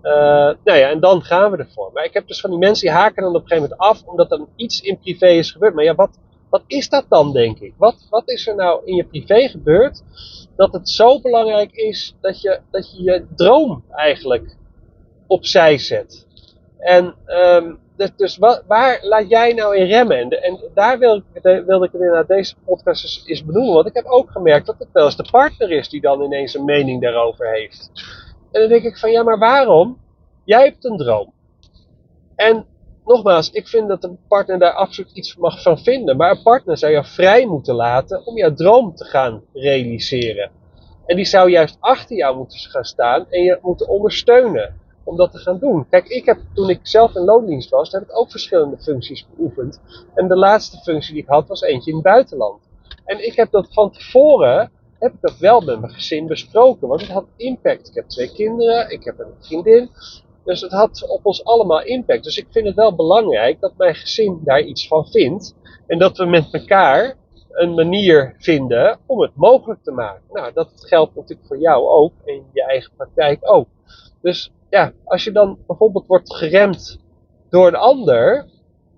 Uh, 0.04 0.12
nou 0.64 0.80
ja, 0.80 0.90
en 0.90 1.00
dan 1.00 1.22
gaan 1.22 1.52
we 1.52 1.58
ervoor. 1.58 1.90
Maar 1.94 2.06
ik 2.06 2.14
heb 2.14 2.28
dus 2.28 2.40
van 2.40 2.50
die 2.50 2.60
mensen 2.60 2.88
die 2.88 2.96
haken 2.96 3.24
dan 3.24 3.36
op 3.36 3.42
een 3.42 3.48
gegeven 3.48 3.70
moment 3.70 3.90
af, 3.90 4.04
omdat 4.06 4.32
er 4.32 4.46
iets 4.56 4.82
in 4.82 5.00
privé 5.00 5.28
is 5.28 5.52
gebeurd. 5.52 5.74
Maar 5.74 5.84
ja, 5.84 5.96
wat, 5.96 6.20
wat 6.50 6.64
is 6.68 6.90
dat 6.90 7.06
dan, 7.10 7.34
denk 7.34 7.60
ik? 7.60 7.74
Wat, 7.78 8.08
wat 8.10 8.30
is 8.30 8.48
er 8.48 8.56
nou 8.56 8.82
in 8.86 8.96
je 8.96 9.06
privé 9.06 9.48
gebeurd 9.48 10.04
dat 10.56 10.74
het 10.74 10.90
zo 10.90 11.22
belangrijk 11.22 11.72
is 11.72 12.16
dat 12.22 12.42
je 12.42 12.60
dat 12.72 12.92
je, 12.92 13.04
je 13.04 13.26
droom 13.36 13.84
eigenlijk 13.90 14.58
opzij 15.28 15.78
zet? 15.78 16.28
En 16.78 17.16
um, 17.28 17.80
dus, 17.98 18.12
dus 18.16 18.38
waar 18.68 19.00
laat 19.02 19.30
jij 19.30 19.54
nou 19.54 19.78
in 19.78 19.86
remmen? 19.86 20.18
En, 20.18 20.30
en 20.30 20.60
daar 20.74 21.00
wil 21.00 21.16
ik, 21.16 21.42
wilde 21.66 21.86
ik 21.86 21.94
naar 21.94 22.26
deze 22.26 22.56
podcast 22.66 23.04
eens, 23.04 23.24
eens 23.26 23.46
benoemen. 23.46 23.74
Want 23.74 23.88
ik 23.88 23.94
heb 23.94 24.06
ook 24.06 24.32
gemerkt 24.32 24.66
dat 24.66 24.80
het 24.80 24.88
wel 24.92 25.06
eens 25.06 25.16
de 25.16 25.28
partner 25.32 25.72
is 25.72 25.90
die 25.90 26.02
dan 26.02 26.22
ineens 26.22 26.54
een 26.54 26.66
mening 26.66 27.02
daarover 27.02 27.52
heeft. 27.52 27.92
En 28.52 28.60
dan 28.62 28.70
denk 28.70 28.84
ik 28.84 28.98
van 28.98 29.12
ja, 29.12 29.24
maar 29.24 29.40
waarom? 29.40 30.02
Jij 30.46 30.64
hebt 30.64 30.86
een 30.86 30.98
droom. 30.98 31.34
En 32.36 32.66
nogmaals, 33.06 33.50
ik 33.50 33.68
vind 33.68 33.88
dat 33.88 34.04
een 34.04 34.20
partner 34.28 34.60
daar 34.60 34.74
absoluut 34.74 35.12
iets 35.12 35.36
mag 35.36 35.62
van 35.62 35.78
vinden. 35.78 36.18
Maar 36.18 36.32
een 36.32 36.44
partner 36.44 36.78
zou 36.78 36.92
je 36.92 37.04
vrij 37.04 37.46
moeten 37.46 37.76
laten 37.76 38.26
om 38.26 38.38
jouw 38.38 38.54
droom 38.54 38.96
te 38.96 39.06
gaan 39.06 39.44
realiseren. 39.54 40.52
En 41.06 41.16
die 41.16 41.26
zou 41.26 41.50
juist 41.50 41.78
achter 41.80 42.16
jou 42.16 42.38
moeten 42.38 42.60
gaan 42.60 42.84
staan 42.84 43.26
en 43.30 43.44
je 43.44 43.60
moeten 43.62 43.88
ondersteunen 43.88 44.82
om 45.04 45.18
dat 45.18 45.32
te 45.32 45.38
gaan 45.38 45.60
doen. 45.60 45.90
Kijk, 45.90 46.08
ik 46.08 46.26
heb 46.26 46.40
toen 46.54 46.70
ik 46.70 46.80
zelf 46.84 47.16
in 47.16 47.24
loondienst 47.24 47.70
was, 47.70 47.92
heb 47.92 48.02
ik 48.02 48.18
ook 48.18 48.32
verschillende 48.32 48.78
functies 48.78 49.28
beoefend. 49.36 49.82
En 50.14 50.28
de 50.28 50.36
laatste 50.36 50.78
functie 50.78 51.14
die 51.14 51.22
ik 51.22 51.30
had 51.30 51.48
was 51.48 51.62
eentje 51.62 51.90
in 51.90 51.96
het 51.96 52.06
buitenland. 52.06 52.62
En 53.06 53.26
ik 53.26 53.36
heb 53.36 53.52
dat 53.52 53.68
van 53.74 53.92
tevoren, 53.92 54.72
heb 55.00 55.14
ik 55.14 55.22
dat 55.22 55.38
wel 55.38 55.62
met 55.62 55.80
mijn 55.80 55.94
gezin 55.94 56.28
besproken, 56.28 56.88
want 56.88 57.02
het 57.02 57.10
had 57.10 57.26
impact. 57.36 57.88
Ik 57.88 57.96
heb 57.96 58.08
twee 58.08 58.34
kinderen, 58.34 58.90
ik 58.90 59.04
heb 59.04 59.20
een 59.20 59.34
vriendin. 59.40 59.90
Dus 60.44 60.62
het 60.62 60.72
had 60.72 61.10
op 61.10 61.26
ons 61.26 61.44
allemaal 61.44 61.84
impact. 61.84 62.24
Dus 62.24 62.38
ik 62.38 62.48
vind 62.50 62.66
het 62.66 62.76
wel 62.76 62.96
belangrijk 62.96 63.60
dat 63.60 63.78
mijn 63.78 63.96
gezin 63.96 64.40
daar 64.44 64.62
iets 64.62 64.88
van 64.88 65.08
vindt. 65.08 65.56
En 65.88 66.00
dat 66.00 66.18
we 66.18 66.26
met 66.26 66.48
elkaar 66.52 67.16
een 67.50 67.74
manier 67.74 68.36
vinden 68.38 69.00
om 69.06 69.22
het 69.22 69.32
mogelijk 69.36 69.84
te 69.84 69.92
maken. 69.92 70.24
Nou, 70.32 70.54
dat 70.54 70.70
geldt 70.76 71.16
natuurlijk 71.16 71.48
voor 71.48 71.60
jou 71.60 71.88
ook 71.88 72.14
en 72.26 72.44
je 72.54 72.64
eigen 72.64 72.92
praktijk 72.96 73.40
ook. 73.42 73.68
Dus 74.22 74.52
ja, 74.74 74.94
als 75.04 75.24
je 75.24 75.32
dan 75.32 75.58
bijvoorbeeld 75.68 76.08
wordt 76.08 76.36
geremd 76.36 77.00
door 77.50 77.68
een 77.68 77.76
ander, 77.76 78.50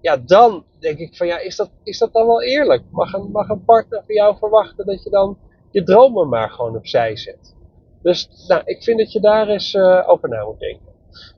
ja, 0.02 0.18
dan 0.18 0.66
denk 0.80 0.98
ik 0.98 1.16
van 1.16 1.28
ja, 1.28 1.40
is 1.40 1.56
dat, 1.56 1.70
is 1.84 1.98
dat 1.98 2.14
dan 2.14 2.26
wel 2.26 2.44
eerlijk? 2.44 2.84
Mag 2.92 3.14
een, 3.14 3.32
mag 3.32 3.50
een 3.50 3.64
partner 3.64 4.04
van 4.06 4.16
jou 4.16 4.38
verwachten 4.38 4.86
dat 4.86 5.04
je 5.04 5.10
dan 5.10 5.38
je 5.72 5.84
dromen 5.84 6.30
maar 6.30 6.50
gewoon 6.50 6.76
opzij 6.76 7.16
zet? 7.16 7.56
Dus 8.02 8.30
nou, 8.48 8.62
ik 8.66 8.84
vind 8.84 8.98
dat 8.98 9.12
je 9.12 9.20
daar 9.20 9.48
eens 9.48 9.74
uh, 9.74 10.04
over 10.10 10.30
na 10.30 10.46
moet 10.46 10.60
denken. 10.60 10.94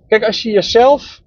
Kijk, 0.07 0.23
als 0.23 0.43
je 0.43 0.51
jezelf, 0.51 1.21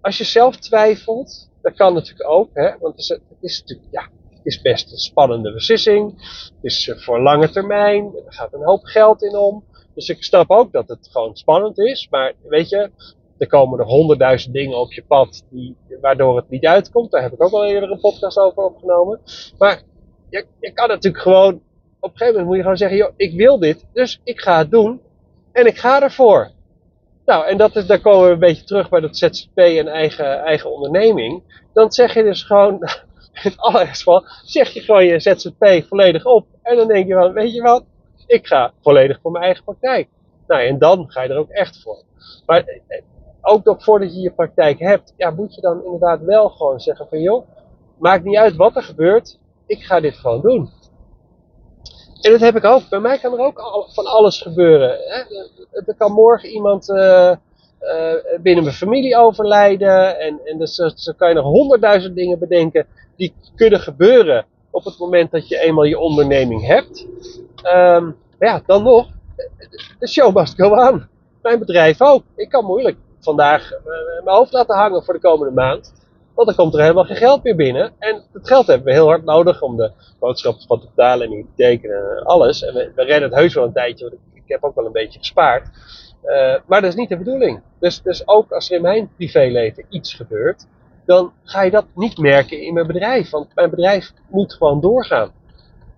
als 0.00 0.18
je 0.18 0.24
zelf 0.24 0.56
twijfelt, 0.56 1.50
dat 1.62 1.74
kan 1.74 1.94
natuurlijk 1.94 2.28
ook, 2.28 2.50
hè, 2.52 2.78
want 2.78 2.82
het 2.92 2.98
is, 2.98 3.08
het 3.08 3.38
is 3.40 3.60
natuurlijk, 3.60 3.88
ja, 3.90 4.08
is 4.42 4.60
best 4.60 4.92
een 4.92 4.98
spannende 4.98 5.52
beslissing. 5.52 6.12
Het 6.54 6.64
is 6.64 6.88
eh, 6.88 6.98
voor 6.98 7.20
lange 7.20 7.50
termijn, 7.50 8.04
er 8.26 8.32
gaat 8.32 8.52
een 8.52 8.64
hoop 8.64 8.84
geld 8.84 9.22
in 9.22 9.36
om. 9.36 9.64
Dus 9.96 10.08
ik 10.08 10.24
snap 10.24 10.50
ook 10.50 10.72
dat 10.72 10.88
het 10.88 11.08
gewoon 11.12 11.36
spannend 11.36 11.78
is. 11.78 12.08
Maar 12.10 12.32
weet 12.42 12.68
je, 12.68 12.90
er 13.38 13.46
komen 13.46 13.78
er 13.78 13.84
honderdduizend 13.84 14.54
dingen 14.54 14.78
op 14.78 14.92
je 14.92 15.04
pad 15.08 15.44
die, 15.50 15.76
waardoor 16.00 16.36
het 16.36 16.50
niet 16.50 16.66
uitkomt. 16.66 17.10
Daar 17.10 17.22
heb 17.22 17.32
ik 17.32 17.42
ook 17.42 17.52
al 17.52 17.66
eerder 17.66 17.90
een 17.90 18.00
podcast 18.00 18.38
over 18.38 18.62
opgenomen. 18.62 19.20
Maar 19.58 19.82
je, 20.30 20.46
je 20.60 20.72
kan 20.72 20.88
natuurlijk 20.88 21.22
gewoon, 21.22 21.54
op 22.00 22.10
een 22.10 22.16
gegeven 22.16 22.26
moment 22.26 22.46
moet 22.46 22.56
je 22.56 22.62
gewoon 22.62 22.76
zeggen, 22.76 22.98
joh, 22.98 23.12
ik 23.16 23.36
wil 23.36 23.58
dit, 23.58 23.86
dus 23.92 24.20
ik 24.24 24.40
ga 24.40 24.58
het 24.58 24.70
doen. 24.70 25.00
En 25.52 25.66
ik 25.66 25.78
ga 25.78 26.02
ervoor. 26.02 26.50
Nou, 27.24 27.46
en 27.46 27.56
dat 27.56 27.76
is, 27.76 27.86
daar 27.86 28.00
komen 28.00 28.26
we 28.26 28.32
een 28.32 28.38
beetje 28.38 28.64
terug 28.64 28.88
bij 28.88 29.00
dat 29.00 29.16
ZZP 29.16 29.56
en 29.56 29.88
eigen, 29.88 30.38
eigen 30.38 30.72
onderneming. 30.72 31.42
Dan 31.72 31.92
zeg 31.92 32.14
je 32.14 32.22
dus 32.22 32.42
gewoon, 32.42 32.74
in 33.42 33.50
het 33.50 33.56
allereerste 33.56 34.04
geval, 34.04 34.24
zeg 34.44 34.68
je 34.68 34.80
gewoon 34.80 35.04
je 35.04 35.20
ZZP 35.20 35.86
volledig 35.88 36.24
op. 36.24 36.46
En 36.62 36.76
dan 36.76 36.88
denk 36.88 37.06
je 37.06 37.14
van, 37.14 37.32
weet 37.32 37.54
je 37.54 37.62
wat, 37.62 37.84
ik 38.26 38.46
ga 38.46 38.72
volledig 38.80 39.20
voor 39.20 39.30
mijn 39.30 39.44
eigen 39.44 39.64
praktijk. 39.64 40.08
Nou, 40.46 40.62
en 40.62 40.78
dan 40.78 41.10
ga 41.10 41.22
je 41.22 41.28
er 41.28 41.38
ook 41.38 41.50
echt 41.50 41.82
voor. 41.82 42.02
Maar 42.46 42.64
eh, 42.64 43.02
ook 43.40 43.64
nog 43.64 43.84
voordat 43.84 44.14
je 44.14 44.20
je 44.20 44.30
praktijk 44.30 44.78
hebt, 44.78 45.14
ja, 45.16 45.30
moet 45.30 45.54
je 45.54 45.60
dan 45.60 45.84
inderdaad 45.84 46.20
wel 46.20 46.48
gewoon 46.48 46.80
zeggen 46.80 47.08
van 47.08 47.20
joh, 47.20 47.46
maakt 47.98 48.24
niet 48.24 48.36
uit 48.36 48.56
wat 48.56 48.76
er 48.76 48.82
gebeurt, 48.82 49.38
ik 49.66 49.82
ga 49.82 50.00
dit 50.00 50.14
gewoon 50.14 50.40
doen. 50.40 50.70
En 52.20 52.30
dat 52.32 52.40
heb 52.40 52.56
ik 52.56 52.64
ook. 52.64 52.88
Bij 52.88 53.00
mij 53.00 53.18
kan 53.18 53.32
er 53.32 53.44
ook 53.44 53.86
van 53.92 54.04
alles 54.04 54.42
gebeuren. 54.42 54.88
Hè? 54.88 55.22
Er 55.86 55.94
kan 55.98 56.12
morgen 56.12 56.48
iemand 56.48 56.88
uh, 56.88 57.32
uh, 57.80 58.40
binnen 58.42 58.64
mijn 58.64 58.76
familie 58.76 59.16
overlijden. 59.16 60.18
En, 60.18 60.40
en 60.44 60.58
dus, 60.58 60.74
zo 60.74 61.12
kan 61.16 61.28
je 61.28 61.34
nog 61.34 61.44
honderdduizend 61.44 62.14
dingen 62.14 62.38
bedenken 62.38 62.86
die 63.16 63.34
kunnen 63.56 63.80
gebeuren 63.80 64.46
op 64.70 64.84
het 64.84 64.98
moment 64.98 65.30
dat 65.30 65.48
je 65.48 65.58
eenmaal 65.58 65.84
je 65.84 65.98
onderneming 65.98 66.66
hebt. 66.66 67.06
Um, 67.74 68.16
ja, 68.38 68.62
dan 68.66 68.82
nog, 68.82 69.08
de 69.98 70.08
show 70.08 70.36
must 70.36 70.54
go 70.54 70.88
on. 70.88 71.06
Mijn 71.42 71.58
bedrijf 71.58 72.02
ook. 72.02 72.22
Ik 72.36 72.48
kan 72.48 72.64
moeilijk 72.64 72.96
vandaag 73.20 73.72
uh, 73.72 73.84
mijn 74.24 74.36
hoofd 74.36 74.52
laten 74.52 74.76
hangen 74.76 75.04
voor 75.04 75.14
de 75.14 75.20
komende 75.20 75.54
maand. 75.54 75.92
Want 76.34 76.48
dan 76.48 76.56
komt 76.56 76.74
er 76.74 76.80
helemaal 76.80 77.04
geen 77.04 77.16
geld 77.16 77.42
meer 77.42 77.56
binnen. 77.56 77.92
En 77.98 78.22
het 78.32 78.48
geld 78.48 78.66
hebben 78.66 78.86
we 78.86 78.92
heel 78.92 79.06
hard 79.06 79.24
nodig 79.24 79.62
om 79.62 79.76
de 79.76 79.92
boodschappen 80.18 80.66
van 80.66 80.80
te 80.80 80.86
betalen 80.86 81.30
en 81.30 81.42
te 81.42 81.54
tekenen 81.56 82.16
en 82.16 82.24
alles. 82.24 82.62
En 82.62 82.74
we, 82.74 82.92
we 82.94 83.02
redden 83.02 83.28
het 83.28 83.38
heus 83.38 83.54
wel 83.54 83.64
een 83.64 83.72
tijdje, 83.72 84.04
want 84.08 84.20
ik, 84.34 84.42
heb 84.46 84.64
ook 84.64 84.74
wel 84.74 84.86
een 84.86 84.92
beetje 84.92 85.18
gespaard. 85.18 85.68
Uh, 86.24 86.54
maar 86.66 86.80
dat 86.80 86.90
is 86.90 86.96
niet 86.96 87.08
de 87.08 87.16
bedoeling. 87.16 87.60
Dus, 87.80 88.02
dus 88.02 88.28
ook 88.28 88.52
als 88.52 88.70
er 88.70 88.76
in 88.76 88.82
mijn 88.82 89.10
privéleven 89.16 89.84
iets 89.88 90.14
gebeurt, 90.14 90.66
dan 91.06 91.32
ga 91.42 91.62
je 91.62 91.70
dat 91.70 91.86
niet 91.94 92.18
merken 92.18 92.60
in 92.60 92.74
mijn 92.74 92.86
bedrijf. 92.86 93.30
Want 93.30 93.54
mijn 93.54 93.70
bedrijf 93.70 94.12
moet 94.28 94.54
gewoon 94.54 94.80
doorgaan. 94.80 95.32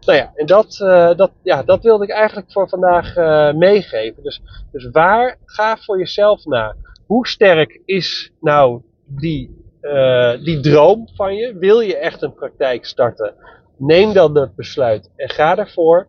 Nou 0.01 0.19
ja, 0.19 0.33
en 0.35 0.47
dat, 0.47 0.79
uh, 0.83 1.15
dat, 1.17 1.31
ja, 1.43 1.63
dat 1.63 1.83
wilde 1.83 2.05
ik 2.05 2.11
eigenlijk 2.11 2.53
voor 2.53 2.69
vandaag 2.69 3.17
uh, 3.17 3.53
meegeven. 3.53 4.23
Dus, 4.23 4.43
dus 4.73 4.89
waar, 4.91 5.39
ga 5.45 5.77
voor 5.77 5.99
jezelf 5.99 6.45
na. 6.45 6.77
Hoe 7.07 7.27
sterk 7.27 7.81
is 7.85 8.33
nou 8.41 8.83
die, 9.07 9.65
uh, 9.83 10.45
die 10.45 10.61
droom 10.61 11.09
van 11.15 11.35
je? 11.35 11.59
Wil 11.59 11.81
je 11.81 11.97
echt 11.97 12.23
een 12.23 12.35
praktijk 12.35 12.85
starten? 12.85 13.35
Neem 13.77 14.13
dan 14.13 14.39
het 14.39 14.55
besluit 14.55 15.11
en 15.17 15.29
ga 15.29 15.57
ervoor. 15.57 16.07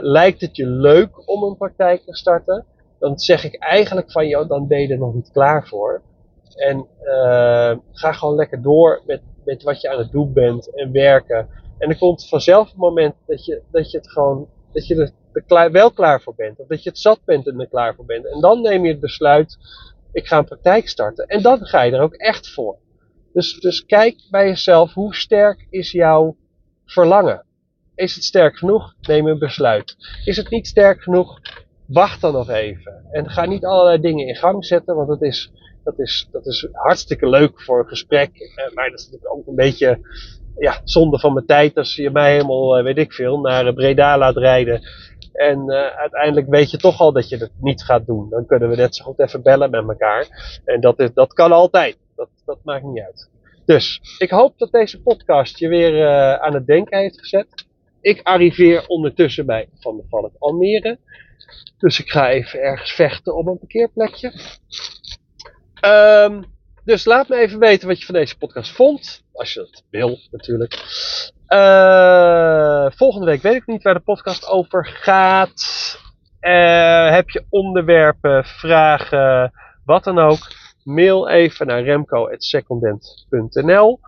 lijkt 0.00 0.40
het 0.40 0.56
je 0.56 0.66
leuk 0.66 1.28
om 1.28 1.42
een 1.42 1.56
praktijk 1.56 2.02
te 2.04 2.16
starten? 2.16 2.64
Dan 2.98 3.18
zeg 3.18 3.44
ik 3.44 3.54
eigenlijk 3.54 4.12
van 4.12 4.28
jou, 4.28 4.46
dan 4.46 4.66
ben 4.66 4.80
je 4.80 4.88
er 4.88 4.98
nog 4.98 5.14
niet 5.14 5.30
klaar 5.32 5.66
voor. 5.66 6.02
En 6.56 6.86
ga 7.92 8.12
gewoon 8.12 8.34
lekker 8.34 8.62
door 8.62 9.02
met, 9.06 9.20
met 9.44 9.62
wat 9.62 9.80
je 9.80 9.90
aan 9.90 9.98
het 9.98 10.12
doen 10.12 10.32
bent 10.32 10.74
en 10.74 10.92
werken. 10.92 11.48
En 11.78 11.88
er 11.88 11.98
komt 11.98 12.28
vanzelf 12.28 12.72
een 12.72 12.78
moment 12.78 13.14
dat 13.26 13.44
je, 13.44 13.62
dat 13.70 13.90
je 13.90 13.98
het 13.98 14.10
gewoon, 14.10 14.48
dat 14.72 14.86
je 14.86 15.12
er, 15.42 15.72
wel 15.72 15.90
klaar 15.90 16.20
voor 16.20 16.34
bent. 16.34 16.58
Of 16.58 16.66
dat 16.66 16.82
je 16.82 16.88
het 16.88 16.98
zat 16.98 17.20
bent 17.24 17.46
en 17.46 17.60
er 17.60 17.68
klaar 17.68 17.94
voor 17.94 18.04
bent. 18.04 18.26
En 18.26 18.40
dan 18.40 18.60
neem 18.60 18.84
je 18.84 18.90
het 18.90 19.00
besluit, 19.00 19.58
ik 20.12 20.26
ga 20.26 20.38
een 20.38 20.44
praktijk 20.44 20.88
starten. 20.88 21.26
En 21.26 21.42
dan 21.42 21.66
ga 21.66 21.82
je 21.82 21.92
er 21.92 22.00
ook 22.00 22.14
echt 22.14 22.48
voor. 22.48 22.78
Dus, 23.32 23.60
dus 23.60 23.84
kijk 23.84 24.26
bij 24.30 24.46
jezelf, 24.46 24.92
hoe 24.92 25.14
sterk 25.14 25.66
is 25.70 25.90
jouw 25.90 26.36
verlangen? 26.84 27.44
Is 27.94 28.14
het 28.14 28.24
sterk 28.24 28.56
genoeg? 28.56 28.94
Neem 29.00 29.26
een 29.26 29.38
besluit. 29.38 29.96
Is 30.24 30.36
het 30.36 30.50
niet 30.50 30.66
sterk 30.66 31.02
genoeg? 31.02 31.40
Wacht 31.86 32.20
dan 32.20 32.32
nog 32.32 32.48
even. 32.48 33.04
En 33.10 33.30
ga 33.30 33.44
niet 33.44 33.64
allerlei 33.64 34.00
dingen 34.00 34.26
in 34.26 34.36
gang 34.36 34.64
zetten, 34.64 34.96
want 34.96 35.08
dat 35.08 35.22
is, 35.22 35.52
dat 35.84 35.98
is, 35.98 36.28
dat 36.30 36.46
is 36.46 36.68
hartstikke 36.72 37.28
leuk 37.28 37.62
voor 37.62 37.78
een 37.78 37.88
gesprek. 37.88 38.30
Eh, 38.34 38.74
maar 38.74 38.90
dat 38.90 38.98
is 38.98 39.04
natuurlijk 39.04 39.34
ook 39.34 39.46
een 39.46 39.54
beetje 39.54 40.00
ja, 40.58 40.80
zonde 40.84 41.18
van 41.18 41.32
mijn 41.32 41.46
tijd 41.46 41.76
als 41.76 41.94
je 41.94 42.10
mij 42.10 42.32
helemaal, 42.32 42.76
eh, 42.76 42.84
weet 42.84 42.98
ik 42.98 43.12
veel, 43.12 43.40
naar 43.40 43.72
Breda 43.72 44.18
laat 44.18 44.36
rijden. 44.36 44.80
En 45.32 45.64
uh, 45.66 45.86
uiteindelijk 45.86 46.46
weet 46.48 46.70
je 46.70 46.76
toch 46.76 47.00
al 47.00 47.12
dat 47.12 47.28
je 47.28 47.36
het 47.36 47.52
niet 47.60 47.82
gaat 47.82 48.06
doen. 48.06 48.30
Dan 48.30 48.46
kunnen 48.46 48.68
we 48.68 48.76
net 48.76 48.96
zo 48.96 49.04
goed 49.04 49.18
even 49.20 49.42
bellen 49.42 49.70
met 49.70 49.88
elkaar. 49.88 50.60
En 50.64 50.80
dat, 50.80 50.98
is, 50.98 51.12
dat 51.14 51.32
kan 51.32 51.52
altijd. 51.52 51.98
Dat, 52.16 52.28
dat 52.44 52.58
maakt 52.62 52.84
niet 52.84 53.02
uit. 53.02 53.30
Dus 53.64 54.00
ik 54.18 54.30
hoop 54.30 54.58
dat 54.58 54.70
deze 54.72 55.02
podcast 55.02 55.58
je 55.58 55.68
weer 55.68 56.08
aan 56.38 56.54
het 56.54 56.66
denken 56.66 56.98
heeft 56.98 57.20
gezet. 57.20 57.64
Ik 58.00 58.20
arriveer 58.22 58.84
ondertussen 58.86 59.46
bij 59.46 59.68
Van 59.80 59.96
de 59.96 60.02
Valk 60.08 60.32
Almere. 60.38 60.98
Dus 61.78 62.00
ik 62.00 62.10
ga 62.10 62.30
even 62.30 62.60
ergens 62.60 62.92
vechten 62.92 63.36
op 63.36 63.46
een 63.46 63.58
parkeerplekje. 63.58 64.32
Um, 65.84 66.55
dus 66.86 67.04
laat 67.04 67.28
me 67.28 67.36
even 67.36 67.58
weten 67.58 67.88
wat 67.88 67.98
je 67.98 68.04
van 68.04 68.14
deze 68.14 68.38
podcast 68.38 68.70
vond. 68.70 69.24
Als 69.32 69.52
je 69.52 69.60
dat 69.60 69.82
wil, 69.90 70.18
natuurlijk. 70.30 70.72
Uh, 71.48 72.86
volgende 72.90 73.26
week 73.26 73.42
weet 73.42 73.54
ik 73.54 73.66
niet 73.66 73.82
waar 73.82 73.94
de 73.94 74.00
podcast 74.00 74.48
over 74.48 74.86
gaat. 74.86 75.54
Uh, 76.40 77.10
heb 77.10 77.30
je 77.30 77.44
onderwerpen, 77.48 78.44
vragen, 78.44 79.52
wat 79.84 80.04
dan 80.04 80.18
ook. 80.18 80.38
mail 80.84 81.28
even 81.28 81.66
naar 81.66 81.82
remco.secondent.nl. 81.82 84.00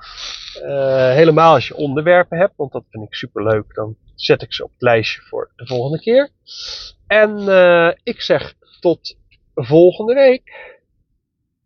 Uh, 0.63 1.13
helemaal 1.13 1.55
als 1.55 1.69
je 1.69 1.77
onderwerpen 1.77 2.39
hebt, 2.39 2.57
want 2.57 2.73
dat 2.73 2.85
vind 2.91 3.05
ik 3.05 3.15
super 3.15 3.43
leuk. 3.43 3.75
Dan 3.75 3.97
zet 4.15 4.43
ik 4.43 4.53
ze 4.53 4.65
op 4.65 4.71
het 4.73 4.83
lijstje 4.83 5.23
voor 5.23 5.51
de 5.57 5.67
volgende 5.67 6.01
keer. 6.01 6.31
En 7.07 7.39
ik 8.03 8.21
zeg 8.21 8.55
tot 8.81 9.17
volgende 9.55 10.15
week. 10.15 10.77